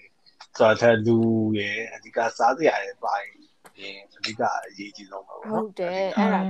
[0.58, 1.18] ဆိုတော့လူ
[1.58, 3.30] ရဲ့အဓိကစားစရာရဲ့ပိုင်း
[3.80, 6.42] ရင်အဓိကအရေးကြီးဆုံးပါဘောဟုနော်တ်တယ်အဲ့ဒါ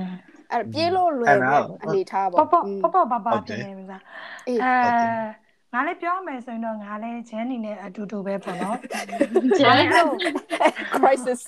[0.52, 4.04] အဲ့ဒါပြေးလို့လွယ်တဲ့အနေထားပေါ့ပေါ့ပေါ့ပေါ့ပေါ့ပါပါတင်နေပြီလား
[4.48, 4.76] အေးအဲ
[5.76, 8.78] ငါလည်းပြောမယ်ဆိုရင်တော့ငါလည်းဂျန်နီနဲ့အတူတူပဲပေါ့နော်
[9.60, 10.14] ကျန်လို့
[10.96, 11.42] crisis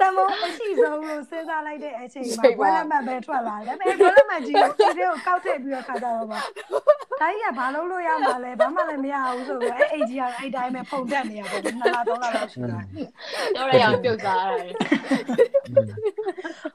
[0.00, 6.44] တမောအရှိဆုံးလို့စဉ်းစားလိုက်တဲ့အချိန်မှာဘွဲလက်မှတ်ပဲထွက်လာတယ်ဒါပေမဲ့ဘွဲလက်မှတ်ကြီးကိုဒီကိုကောက်ထည့်ပြီးတော့ခါကြတော့ပါဒါ
[7.20, 12.78] ကြီးကဘာလို့လို့ရမှာလဲဘာမှလည်းမရဘူးဆိုတော့အဲ့အိတ်ကြီးကအဲ့တိုင်းပဲဖုန်တက်နေရပေါ့နှစ်လသုံးလလောက်ရှိတာ
[13.54, 14.72] ပြောရအောင်ပြုတ်စားရတယ်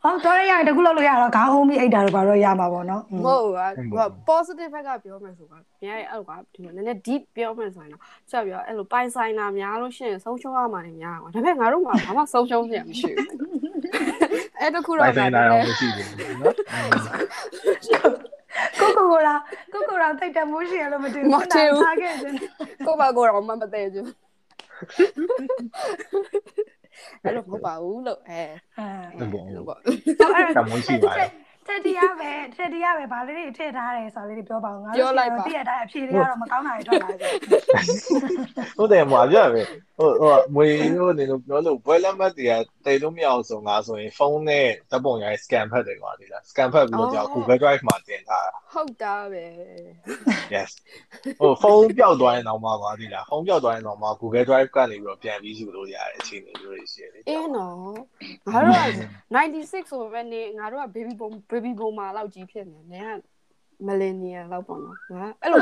[0.04, 13.30] ဟုတ်တော့ရတကူလောက်လို့ရတော့ခေါင်းဟုံးပြီးအိတ်တာတော့ဘာတော့ရမှာပေါ့နော်မဟုတ်ဘူးက positive ဘက်ကပြောမယ်ဆိုကမြန်အဲ့လိုကဒီမှာနည်းနည်း deep ပြောမယ်ဆိုရင်တော့ချက်ပြောအဲ့လိုပိုင်ဆိုင်တာများလို့ရှိရင်ဆုံးရှုံးရမှာနေများပါဒါပေမဲ့ငါတို့ကဘာမှဆုံးရှုံးစရာမရှိဘူး
[14.60, 16.08] အဲ့တခုပိုတော့င်ဆိုင်တာတော့မရှိဘူး
[16.42, 16.56] နော်
[18.80, 19.36] ကိုကိုကိုလာ
[19.74, 21.32] ကိုကိုလာတိတ်တမိုးရှိရလို့မတွေ့ဘူး
[21.86, 22.34] ထားခဲ့တယ်
[22.86, 24.08] ကိုပါကိုတော့မမသိဘူး
[27.24, 28.42] အဲ့လိုမဟုတ်ပါဘူးလို့အဲ
[28.80, 31.30] အဲဟုတ်လို့ပေါ့ပေါ့တမွန်ရှိပါတယ်
[31.68, 35.14] တက်တရားပဲတက်တရားပဲဗာလေးတွေထည့်ထားတယ်ဆိုတော့လေးတွေပြောပါဦးငါတို့
[35.48, 37.32] တည့်ရတဲ့အဖြေတွေကတော့မကောင်းတာတွေထွက်လာတယ်
[38.78, 39.62] ဟုတ်တယ်မှာပြပဲ
[39.98, 42.54] ဟိုဟိုမွေတို့နေလို့ပြောလို့ဘွဲလက်မှတ်တွေက
[42.86, 49.46] တိတ်လို့မရအောင်ဆိုငါဆိုရင်ဖုန်းနဲ့ဓာတ်ပုံရိုက် scan ဖတ်တယ်ကွာဒီလား scan ဖတ်ပြီးတော့ကြာ Google Drive မှာတင်ထားတာဟုတ်တာပဲ
[50.54, 50.72] yes
[51.40, 57.78] ဟိုဖုန်းပျောက်သွားရင်တော့မှာပါဒီလားဖုန်းပျောက်သွားရင်တော့မှာ Google Drive ကနေပြီးတော့ပြန်ပြီးယူလို့ရတဲ့အခြေအနေမျိုးတွေရှိတယ်အင်းနော်
[58.52, 58.82] ငါတို့က
[59.36, 63.22] 96ဆိုပဲနေငါတို့က baby boom baby boomer လောက်ကြီးဖြစ်နေတယ်က
[63.88, 65.62] millennial လောက်ပေါ့နော်ငါအဲ့လို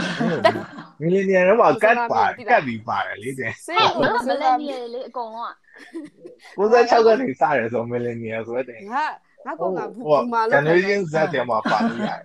[1.02, 5.56] မီလီနီယံတော့ကတ်ပါကတ်ပြီးပါတယ်လေတဲ့စေးကိုမလဲနေလေအကုန်လုံးက
[6.60, 9.06] 96ကနေစတယ်ဆိုမီလီနီယံဆိုတဲ့ငါ
[9.46, 12.22] ငါကောင်ကဘူဟိုမာလောက် generation Z တဲ့မှာပါလို့ရတယ်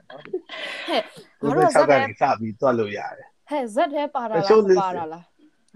[1.43, 5.25] နော်ငါတို့ကဇက်96ကထဲနေစပြီးတွက်လို့ရတယ်ဟဲ့ဇက်ထဲပါတာတချို့လား list ပါတာလား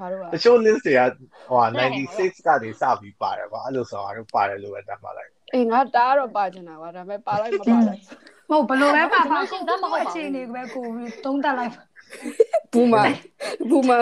[0.01, 1.01] ငါတို့ကတချို့ list တွေက
[1.49, 8.00] ဟို96ကနေစပြီးပါတယ်ကွာအဲ့လိုဆိုတော့ပါတယ်လို့ပဲတတ်မှလိုက် အေးငါတားတော့ပါချင်တာပါဒါပေမဲ့ပါလိုက်မပါလိုက်
[8.50, 10.84] မဟုတ်ဘလို့ပဲပါပါကိုကိုအခြေအနေပဲကို
[11.24, 11.72] သုံးတက်လိုက်
[12.72, 13.03] ဘူမာ
[13.70, 13.98] ဘူမာ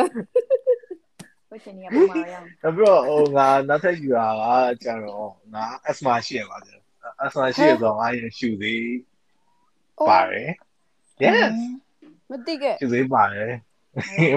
[1.50, 4.44] ဝရှင်နေရပုံမှာရအောင်နောက်ပြီးတော့ဟိုငါနောက်ထပ်ယူတာက
[4.84, 6.82] ကျတော့ငါ asthma ရှိရပါသေးတယ်
[7.24, 8.84] asthma ရှိရတော့ငါရရှူသေး
[10.08, 10.50] ပါတယ်
[11.24, 11.54] yes
[12.30, 13.52] မတိခဲ့ရှူသေးပါတယ်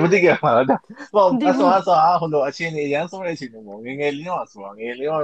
[0.03, 0.67] မသိကြပါတော့
[1.13, 5.23] ဟို asthma ဆိုတာဟိုလိုအချင်းနေရမ်းဆိုတဲ့အချင်းတွေမဟုတ်ငယ်ငယ်လေးတော့ဆိုတော့ငယ်လေးတော့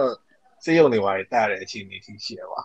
[0.63, 2.61] စေးရုံတွေပါတက်တဲ့အချင်းတွေရှိရပါ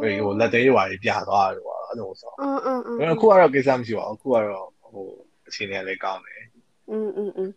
[0.00, 5.06] ဟိုဟိုလက်သေးတွေပါပြသွားတယ်ကွာအဲ့လိုဆိုအင်းအင်းအင်းအခုကတော့ကိစ္စမရှိပါဘူးအခုကတော့ဟို
[5.48, 6.42] အချင်းတွေလည်းကောင်းတယ်
[6.90, 7.52] အင်းအင်းအင်း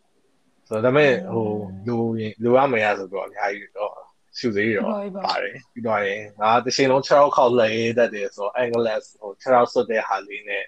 [0.68, 1.47] ဆိုတော့ဒါပေမဲ့ဟို
[1.88, 3.93] လူရင်လူရမရဆိုတော့အများကြီးတော့
[4.38, 4.89] ရှူသေးတော့
[5.26, 10.66] ပါတယ်ပြီးတော့ရင်ငါတစ်ချိန်လုံး6ရောက်ခောက်လဲတတ်တယ်ဆိုတော့ Angeles ဟို6ရောက်ဆွတ်တဲ့ဟာလေးနဲ့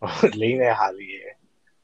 [0.00, 1.32] ဟိုလိမ့်တဲ့ဟာလေးရယ်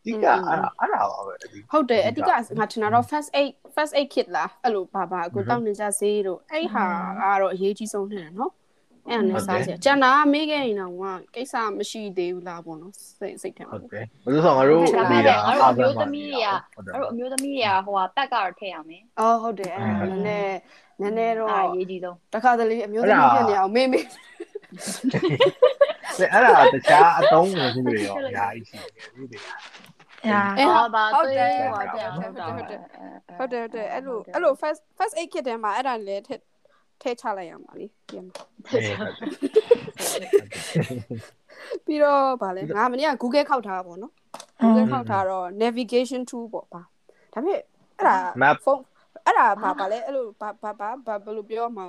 [0.07, 6.85] ဒီကအဲ့ဒါအဲ့ဒါပါပဲဒီဟုတ်တယ်အဓိကငါထင်တာတော့ first aid first aid kit လားအဲ့လိုဘာဘာအခုတောင်းနေကြဈေးတို့အဲ့ဟာ
[7.21, 8.53] ကတော့အရေးကြီးဆုံးနေတယ်နော်
[9.09, 10.95] အဲ့ဒါနဲ့စားစရာကျန်တာမေးခဲ့ရင်တော့
[11.35, 20.59] ကိစ္စမရှိသေးဘူးလားပေါ့နော်စိတ်စိတ်ထဲဟုမှာတ်တယ်ဘယ်လိုဆိုငါတို့ဒါပေမဲ့ငါတို့အမျိုးသမီးတွေကဟုတ်တယ်အဲ့လိုအမျိုးသမီးတွေကဟိုကပက်ကတော့ထည့်ရမယ်အော်ဟုတ်တယ်အဲ့ဒါနည်းနည်း
[21.01, 24.07] နည်းနည်းတော့အဲ့အရေးကြီးဆုံးတခါတလေအမျိုးသမီးဖြစ်နေအောင်မေးမေး
[26.33, 29.55] အဲ့ဒါတခြားအတုံးဝင်မှုတွေရောအများကြီးရှိတယ်ဒီတွေကညာ
[30.59, 32.81] အဲ့ဟောပါဟုတ်တယ်သွေးဟုတ်ဟိုတယ်တက်ဟုတ်တယ်ဟုတ်တယ်
[33.39, 36.41] ဟုတ်တယ်ဟုတ်တယ်ဟုတ်တယ်အဲ့လိုအဲ့လို first first aid kit ထဲမှာအဲ့ဒါလည်းထည့်
[37.03, 40.33] ထည့်ချလိုက်ရမှာလေပြန်ပါအဲ့ဟုတ်တယ်
[41.87, 44.13] ပြီးတော့ဗာလဲငါမနေ့က Google ခောက်ထားတာပေါ့နော်
[44.63, 46.83] Google ခောက်ထားတော့ navigation tool ပေါ့ပါ
[47.33, 47.61] ဒါပေမဲ့
[47.99, 48.83] အဲ့ဒါ Map ဖုန်း
[49.27, 51.85] အဲ့ဒါဘာပါလဲအဲ့လိုဘာဘာဘာဘာဘယ်လိုပြောမှာ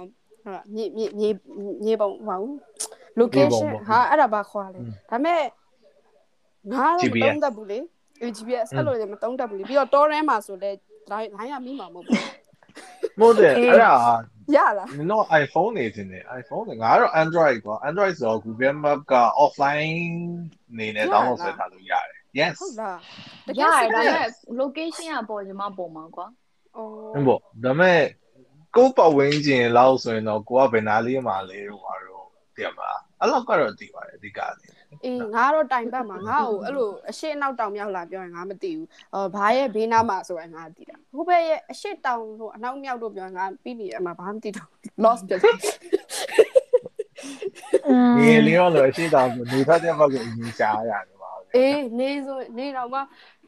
[0.45, 1.29] ဟာမြေမြေမြေ
[1.83, 2.39] မြေပုံဟော
[3.19, 4.79] location ဟာအဲ့ဒါဘာခေါ်လဲ
[5.09, 5.41] ဒါပေမဲ့
[6.71, 7.79] ငါတော့မတုံးတတ်ဘူးလေ
[8.35, 10.71] GPS အဲ့လိုလည်းမတုံးတတ်ဘူးလေပြီးတော့ torrent မှာဆိုလဲ
[11.11, 12.19] line line ရမိမှာမဟုတ်ဘူး
[13.19, 13.93] မို့တယ်အဲ့ဒါ
[14.55, 19.13] ရလားနင်တို့ iPhone နေတင်တယ် iPhone ငါကတော့ Android ကွာ Android ဆိုတော့ Google Map က
[19.43, 19.99] offline
[20.77, 22.97] နေနဲ့ download ဆွဲထားလို့ရတယ် yes ဟုတ်လား
[23.59, 24.27] ရတယ်ဒါပေမဲ့
[24.61, 26.27] location ကပေါ်ကျွန်မပုံမှာကွာ
[26.75, 28.01] အော်ဟုတ်ပေါ့ဒါပေမဲ့
[28.75, 32.89] ကိုယ်ပတ်ဝန်းကျင်လောက်ဆိုရင်တော့ကိုကဘယ်နာလေးမှာလဲတော့ပါတော့တည်မှာ
[33.19, 34.67] အဲ့လောက်ကတော့တည်ပါတယ်အဓိကလေ
[35.03, 44.69] အေးငါတော့တိုင်ပတ်မှာငါ့ကိုအဲ့လိုအရှိအနောက်တောင်မြောက်လာပြောရင်ငါမသိဘူးဟောဘာရဲ့ဘေးနားမှာဆိုရင်ငါသိတာဟိုဘက်ရဲ့အရှိတောင်ဟိုအနောက်မြောက်တို့ပြောရင်ငါပြီးပြီအမှဘာမှမသိတော့
[45.03, 45.55] lost ဖြစ်တယ်
[48.17, 52.99] နေလေးရောလို့အရှိတောင်နေထွက်တဲ့ဘက်ကိုအရင်ရှားရတယ်ပါပဲအေးနေဆိုနေတော့မှ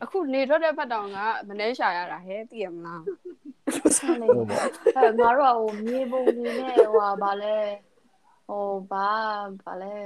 [0.04, 1.18] အခုနေထွက်တဲ့ဖက်တောင်က
[1.48, 3.04] မနှဲရှာရတာဟဲ့သိရမလား
[3.98, 7.58] ဆက်လေအဲငါတို့ကဟိုမြေပုံနေနဲ့ဟိုဟာဗာလဲ
[8.48, 9.10] ဟိုဘာ
[9.64, 9.98] ဗာလဲ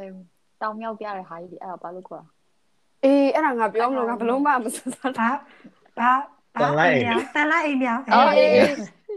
[0.62, 2.28] တောင်မြောက်ပြတဲ့ဟာကြီးဒီအဲ့ဒါဘာလို့ခေါ်တာ
[3.04, 5.30] အေးအဲ့ဒါငါပြောမလို့ငါဘလုံးမမစစတာဘာ
[6.00, 6.12] ဘာ
[6.60, 8.52] တန်လိုက်အိမ်မြောင်တန်လိုက်အိမ်မြောင်အော်အေး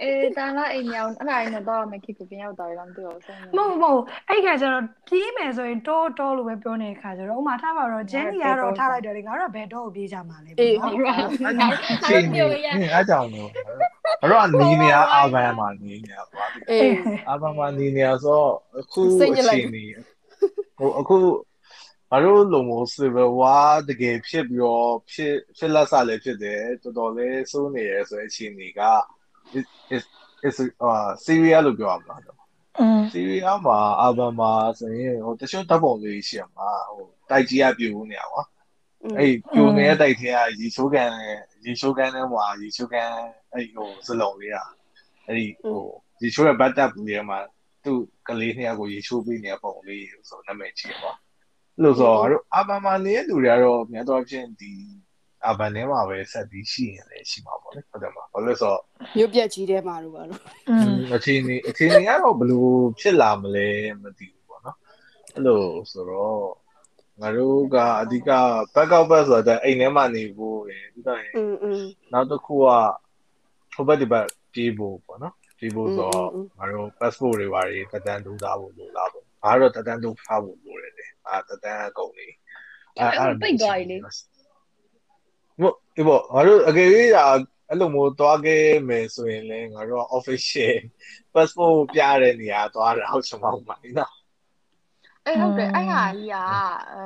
[0.03, 11.69] အေးတန်လာအိမ်မြောင်အဲ့ဒါနဲ့တော့မခိကိုပြန်ရောက်သွားတယ်မသိဘူးဆက်နေမဟုတ်မဟုတ်အဲ့ခါကျတော့ပြေးမယ်ဆိုရင်တောတောလို့ပဲပြောနေတဲ့ခါကျတော့ဥမာထားပါတော့ဂျန်နီကတော့ထားလိုက်တယ်လေငါတို့ကဘယ်တော့ကိုပြေးကြမှာလဲအေးပေါ့ဟုတ်နော်ငါ
[12.09, 12.41] ချင်းနေ
[12.95, 13.49] အားကြောင့်လို့
[14.23, 16.95] အဲ့တော့နေနေအာဘန်မှာနေနေပါပြီအေး
[17.29, 18.43] အာဘန်မှာနေနေဆို
[18.79, 19.85] အခုစိတ်အညစ်လိုက်ချိန်နေ
[20.78, 21.18] ဟိုအခု
[22.12, 28.82] ဘာလို့လုံမို့ civil war တကယ်ဖြစ်ပြီးတော့ဖြစ်ဖြစ်လက်စားလည်းဖြစ်တယ်တော်တော်လေးစိုးနေရဆိုတဲ့အချိန်တွေက
[29.96, 30.04] is
[30.48, 32.40] is အာ Syria လို့ပြောရမှာလား
[32.80, 38.42] อืม စီးရီးယားမှာအာဘန်မှာဆိုရင်ဟိုတချို့ဓာတ်ပုံလေးရှိရမှာဟိုတိုက်ကြီးကပြိုနေရပါ
[39.18, 41.10] အဲ့ပြိုနေတဲ့တိုက်ထဲကရေချိုးကန်
[41.66, 43.10] ရေချိုးကန်ထဲမှာရေချိုးကန်
[43.54, 44.68] အဲ့ဟိုစလုံးလေးอ่ะ
[45.28, 45.84] အဲ့ဒီဟို
[46.22, 47.40] ရေချိုးရဲ့ဘတ်တပ်ဘူးလေးမှာ
[47.85, 51.13] သူ့ကလေးနှစ်ယောက်ကိုရေချိုးပေးနေတဲ့ပုံလေးဆိုနာမည်ကြီးပါ
[51.83, 54.73] လို့ဆိုတော့အာဘာမာနေတဲ့လူတွေကတော့များသောအားဖြင့်ဒီ
[55.47, 58.81] အာဘန်ထဲမှာပဲဆက်ပြီးရှိရင်လည်းရှိမှာပေါ့လေဟုတ်တယ်မဟုတ်လို့ဆိုတော့
[59.17, 60.41] မြို့ပြက်ကြီးထဲမှာတော့ဘာလို့
[61.15, 63.69] အချင်းနေအချင်းနေကတော့ဘလို့ဖြစ်လာမလဲ
[64.03, 64.77] မသိဘူးပေါ့နော်
[65.35, 66.45] အဲ့လိုဆိုတော့
[67.21, 68.31] ငါတို့ကအဓိက
[68.75, 71.19] back up back ဆိုတော့အိမ်ထဲမှာနေဖို့ရယ်ဒီတော့
[72.13, 72.67] နောက်တစ်ခုက
[73.75, 82.35] ဟိုဘက်ဒီဘက်ပြေးဖို့ပေါ့နော် ပြေးဖို့ဆိုတော့ငါတို့ passport တွေဘာတွေတက်တန်းတူထားဖို့လိုလားပေါ့ငါတို့တက်တန်းတူထားဖို့လိုတယ်လေအာတက်တန်းအကုန်လေး
[83.43, 83.97] ပိတ်သွားပြီလေ
[85.61, 87.27] မို့ဒီပေါ့ငါတို့အကယ်၍ဒါ
[87.69, 90.77] အဲ့လိုမျိုးသွားခဲ့မယ်ဆိုရင်လည်းငါတို့က official
[91.35, 94.13] passport ပြတဲ့နေရာသွားတာဟုတ်ချင်မဟုတ်ပါဘူးနော်
[95.27, 96.37] အေးဟုတ်တယ်အဲ့ဟာကြီးက
[96.93, 97.05] အဲ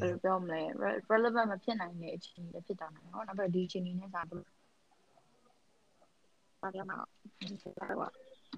[0.00, 0.60] ဘယ်လိုပြောမလဲ
[1.10, 4.55] relevant မဖြစ်နိုင်တဲ့အချိန်တွေဖြစ်တာနော်နောက်ပြီးဒီအချိန်တွေနဲ့စာဘယ်လို
[6.61, 7.05] ပါရမလား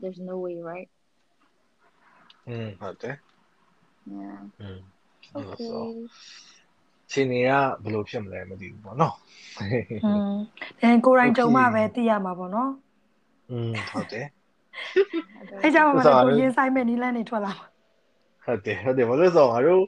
[0.02, 0.90] there's no way right
[2.48, 3.16] อืมဟုတ်တယ်
[4.18, 4.80] yeah อืม
[5.38, 5.72] okay
[7.12, 7.52] ချင်းနေက
[7.84, 9.16] ဘယ်လိုဖြစ်မလဲမသိဘူးပေါ့နော်
[10.06, 10.34] อืม
[10.82, 12.72] အဲကိုယ်တိုင်ကြုံမှပဲသိရမှာပေါ့နော်
[13.52, 14.26] อืมဟုတ်တယ်
[15.64, 17.68] အဲကြောင့်မှလည်းကိုရင်ဆိုင်မဲ့နီးလန်းနေထွက်လာမှာ
[18.49, 19.85] ဟုတ်တယ်ဟုတ်တယ်ဘာလို့လဲဆိုတော့ငါတို့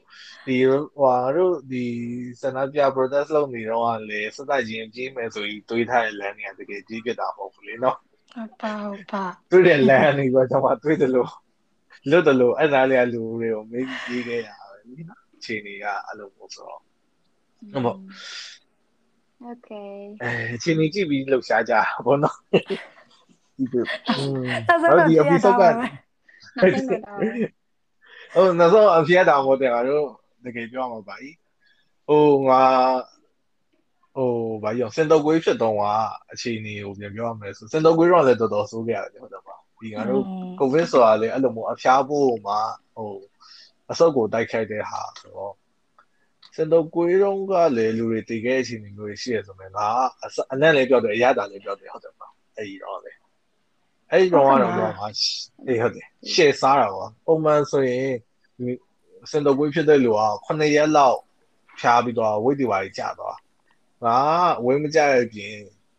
[0.47, 1.85] ဒီဟိုငါတို့ဒီ
[2.41, 7.97] စန္ဒပြ protest လုပ်နေတော့ကလေစက်တိုက်ချင်းပြေးမယ်ဆိုပြီးတွေးထားတဲ့လမ်းတွေကတကယ်ကြီးပြတာမဟုတ်ဘူးလေနော်
[8.33, 11.29] ဟုတ်ပါဟုတ်ပါတွေ့တဲ့လမ်းတွေကကျွန်မတွေ့တယ်လို့
[12.09, 17.97] လွတ်တယ်လို့အဲ့ဒါလေးကလူတွေကိုမေးပြီးပြေးခဲ့ရပဲလीနော်အချိန်တွေကအဲ့လိုမျိုးဆိုတော့ဟုတ်ပေါ့
[19.49, 19.93] okay
[20.23, 22.37] အဲအချိန်ကြီးကြည့်ပြီးလှုပ်ရှားကြတာပေါ့နော်
[23.57, 23.83] ဒီလို
[24.17, 25.87] อืมဆက်ဆက်တော့ဒီပြရ episode တာကပါပဲနော
[26.65, 27.60] က်ဆုံးတော့
[28.33, 30.05] ဟုတ်နောက်ဆုံးအဖြစ်တာမဟုတ်တယ်ငါတို့
[30.45, 31.25] တကယ်ပြောမှာပါ ਈ
[32.07, 32.63] ဟိုငါ
[34.15, 34.31] ဟို
[34.63, 35.83] ဘာပြောစင်တော့ကွေးဖြစ်တော့က
[36.31, 40.23] အချိန်ကြီးကိုပြန်ပြောရမယ်ဆိုစင်တော့ကွေးတော့လည်းတော်တော်ဆိုးခဲ့ရတယ်ဟုတ်တယ်ပါဒီငါတို့
[40.59, 42.59] ကိုဗစ်ဆိုတာလေအဲ့လိုမျိုးအဖျားဖို့မှာ
[42.95, 43.11] ဟို
[43.91, 45.53] အဆုတ်ကိုတိုက်ခိုက်တဲ့ဟာဆိုတော့
[46.55, 49.87] စင်တော့ကွေးတော့ကလေလူတွေတည်ခဲ့တဲ့အချိန်မျိုးတွေရှိရဆိုမယ်ငါ
[50.23, 53.11] အစအနက်လေးပြောတယ်အရသာလေးပြောတယ်ဟုတ်တယ်ပါအဲ့ဒီတော့လေ
[54.11, 55.07] အဲ့ဒီတော့ကတော့တော့ငါ
[55.67, 58.11] အေးဟုတ်တယ်ရှေ့စားတာပေါ့ပုံမှန်ဆိုရင်
[58.57, 58.71] ဒီ
[59.31, 61.19] စင်တော့ကွေးဖြစ်တဲ့လူက9ရက်လောက်
[61.79, 63.37] ဖျားပြီးတော့ဝိတ်တီဝါကြီးကြာသွား
[64.03, 64.17] ငါ
[64.65, 65.55] ဝိတ်မကြရပြင်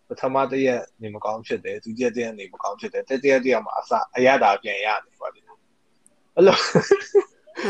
[0.09, 5.49] ပထမတစ်ရက်နေမကောင်းဖြစ်တယ်ဒုတိယတစ်ရက်နေမကောင်းဖြစ်တယ်တတိယတစ်ရက်မှာအစအရသာပြန်ရနေပါလိမ့်
[6.37, 6.57] အဲ့လို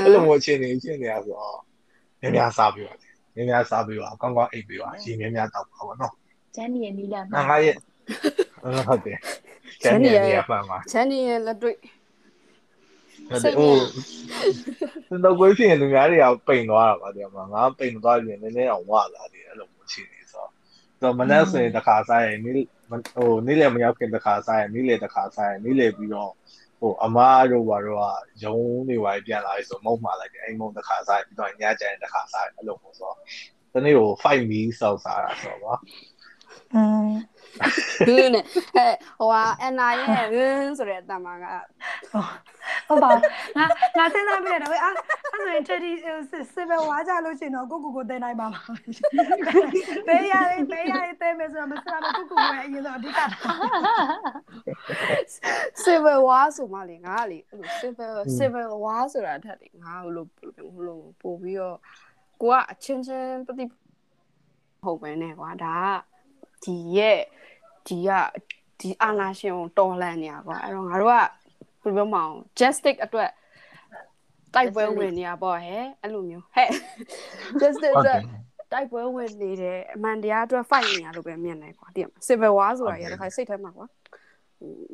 [0.04, 1.58] အဲ့လိုမျိုးချင်းနေချင်းနေရဆိုတော့
[2.20, 6.12] များများစားပြီးပါတယ်များများစားပြီးပါကောင်းကောင်းအိပ်ပြီးပါရေများများတောက်ပါဘောနော်
[6.56, 7.76] ဂျန်နီရဲ့နီလန်ငါငါရဲ့
[8.88, 9.18] ဟုတ်တယ်
[9.82, 11.76] ကျန်နေရပါမှာချန်နီရဲ့လက်တွေ့
[13.28, 13.72] ဟုတ်တယ်ဟို
[15.08, 20.46] စင်တော့ကိုဖြစ်ရင်လူများတွေကပိန်သွားတာပါတဲ့မှာငါပိန်သွားရင်နည်းနည်းအောင်ဝလာတယ်အဲ့လိုမျိုးချင်းနေဆို
[21.02, 22.54] တော့မနက်ဆိုရင်တစ်ခါစားရင်နေ့
[23.16, 26.32] ဟိုနေ့လည်းမရောက်ခင်တစ်ခါစားရင်နေ့လည်းတစ်ခါစားရင်နေ့လည်းပြီးတော့
[26.80, 28.04] ဟိုအမားတို့ဘာတို့က
[28.44, 33.16] ရုံးနေပါပြန်လာပြီဆိုမုံမှာလိုက်တယ်အိမ်မုံတစ်ခါစားရင်ပြီးတော့ညကျရင်တစ်ခါစားရင်အဲ့လိုမျိုးဆိုတော့
[33.72, 35.78] တနေ့ကို5 meals စောက်စားတာဆိုတော့
[36.74, 37.08] อืม
[38.06, 38.44] ဟင်းနဲ့
[38.74, 41.44] ဟဲ့ဟိုဟာအန်နာရဲ့ဟင်းဆိုတဲ့အတမက
[42.88, 43.10] ဟုတ်ပါ
[43.56, 43.64] ငါ
[43.98, 44.90] ငါစဉ်းစားပြရတယ်အာ
[45.34, 45.92] အဲ့ဆိုရင်တက်ဒီ
[46.54, 48.62] စစ်ပဲဝါကြလို့ရှိရင်တော့ကိုကိုကိုတင်နိုင်ပါမှာ
[50.08, 53.20] ဘေးရည်ဘေးရည်တဲမယ်ဆိုတော့မစမ်းမကိုကိုကိုရဲ့အရင်တော့အဓိက
[55.84, 63.64] civil war ဆိုမှလေငါကလေအဲ့လို civil civil war ဆိုတာထက်လေငါဟိုလိုဟိုလိုပို့ပြီးတော့ဟကိုကအချင်းချင်းပတိ
[64.84, 65.78] ဟုတ်ပဲနဲ့ကွာဒါ
[66.64, 67.20] ကဒီရဲ့
[67.86, 68.10] ဒီက
[68.80, 71.28] ဒီအာနာရှင်ကိုတော်လန့်နေရကွာအဲ့တော့ငါတို့ကဘယ်
[71.84, 73.30] လိုပြောမအောင် justice အတွက်
[74.54, 76.68] တိုက်ပွဲဝင်နေရပေါ့ဟဲ့အဲ့လိုမျိုးဟဲ့
[77.60, 78.22] justice ဟုတ်တအတွက်ယ်
[78.72, 83.86] တိုက်ပွဲဝင်နေတယ်အမှန်တရားအတွက် fight နေရလို့ပဲမြင်တယ်ကွာတည်မလား civil war ဆိုတာရတဲ့ခါစိတ်ထဲမှာကွာ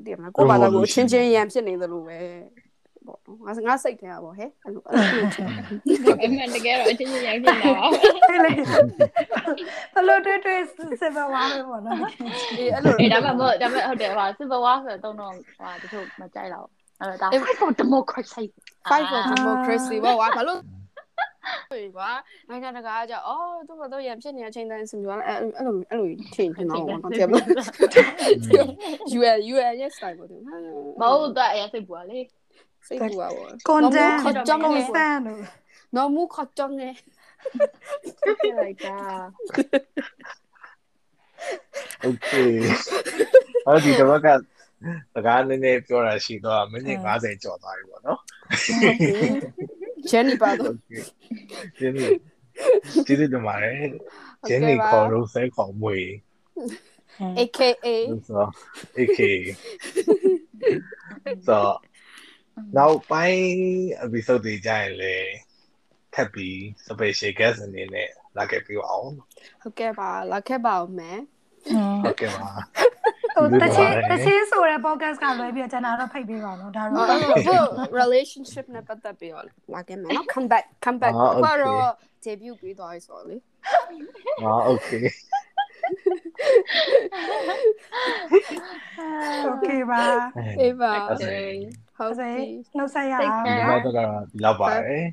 [0.04, 2.18] တည်မလားကိုယ့်ဘာသာကိုအချင်းချင်းရန်ဖြစ်နေသလိုပဲ
[3.08, 5.64] ပေါ့နော်ငါငါစိတ်ထဲကပေါ့ဟဲ့အဲ့လိုအဲ့လိုထင်တယ်
[6.22, 7.88] အမှန်တကယ်တော့အချင်းချင်းရောက်ဖြစ်နေတာပါ
[8.30, 8.52] အဲ့လေ
[9.94, 10.60] ဘလို့တွေ့တွေ့
[11.00, 11.98] စပဝါပဲပေါ့နော်
[12.58, 16.66] အေးအဲ့လိုအေးဒါပေမဲ့ဒါပေမဲ့ဟုတ်တယ်ဟာ civil war ဆိုတော့တော့ဟာတချို့မကြိုက်တော့
[17.00, 18.44] အဲ့ဒါ fight for democracy
[18.90, 20.60] fight for democracy ပေါ့ကွာဘာလို့
[21.96, 22.10] ကွာ
[22.48, 27.68] နိုင်ငံတကာကကြောက်အော်သူ့ဘာတော့ရန်ဖြစ်နေတဲ့အချိန်တိုင်းစင်ပြောအဲ့အဲ့လိုအဲ့လိုထင်ထင်တော့ပေါ့နော်တည်မလား
[29.18, 30.36] UN UN yes တိုင်းပေါ့သူ
[31.00, 32.18] မဟုတ်တော့အဲ့စိတ်ပူပါလေ
[32.88, 34.18] စိတ်ပူပါဘော condemn
[34.64, 35.26] condemn
[35.96, 36.90] နော်မူခေါ်ကြောင်းနေ
[38.58, 38.96] လိုက်တာ
[42.06, 42.52] okay
[43.66, 44.28] အဲ့ဒီတော့က
[45.14, 48.20] စကားနည်းနည်းပြောတာရှိတော့မိနစ်90ကျော်သွားပြီပေါ့နော်
[50.10, 50.74] ဂျန်နီပါတော့
[51.78, 52.06] ဂျန်နီ
[53.06, 53.88] ဒီလိုတမားရဲ့
[54.48, 55.98] ဂျန်နီခေါ်လို့ဆဲခေါ်မွေ
[57.38, 57.86] AKA
[58.28, 58.40] so
[58.98, 59.32] AKA
[61.46, 61.56] so
[62.76, 63.42] နောက်ပိုင်း
[64.04, 65.30] episode တွေကြရင်လည်း
[66.14, 66.56] ထပ်ပြီး
[66.86, 69.08] special guest အနေနဲ့လာခဲ့ပြအောင်
[69.62, 71.18] ဟုတ်ကဲ့ပါလာခဲ့ပါအောင်မယ်
[72.04, 72.48] ဟုတ်ကဲ့ပါ
[73.62, 77.06] တချင်းတချင်းဆိုတဲ့ podcast ကလွဲပြီးတော့ကျွန်တော်တော့ဖိတ်ပေးပါတော့ဒါတော့
[77.46, 77.68] ဟုတ်
[78.00, 79.44] relationship နဲ့ပတ်သက်ပြီးတော့
[79.74, 81.88] လာခဲ့မယ်နော် come back come back ဘာတော့
[82.24, 83.36] debut ပြီးသွားပြီဆိုတော့လေ
[84.42, 85.04] ဟာ okay
[89.52, 90.02] okay ပါ
[90.38, 90.92] okay ပါ
[91.97, 92.45] ဟုတ် စေ စေ
[92.77, 95.05] နှုတ်ဆက်ရ Take အောင် care ဒီတော့ကတော့ဒီလောက်ပါတယ်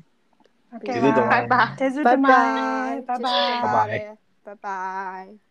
[0.71, 3.99] โอเค ကျေးဇူးတင်ပါ bye bye ကျေးဇူး bye တင်ပါ bye ဘိုင်ဘိုင် Bye bye.
[4.45, 5.44] bye bye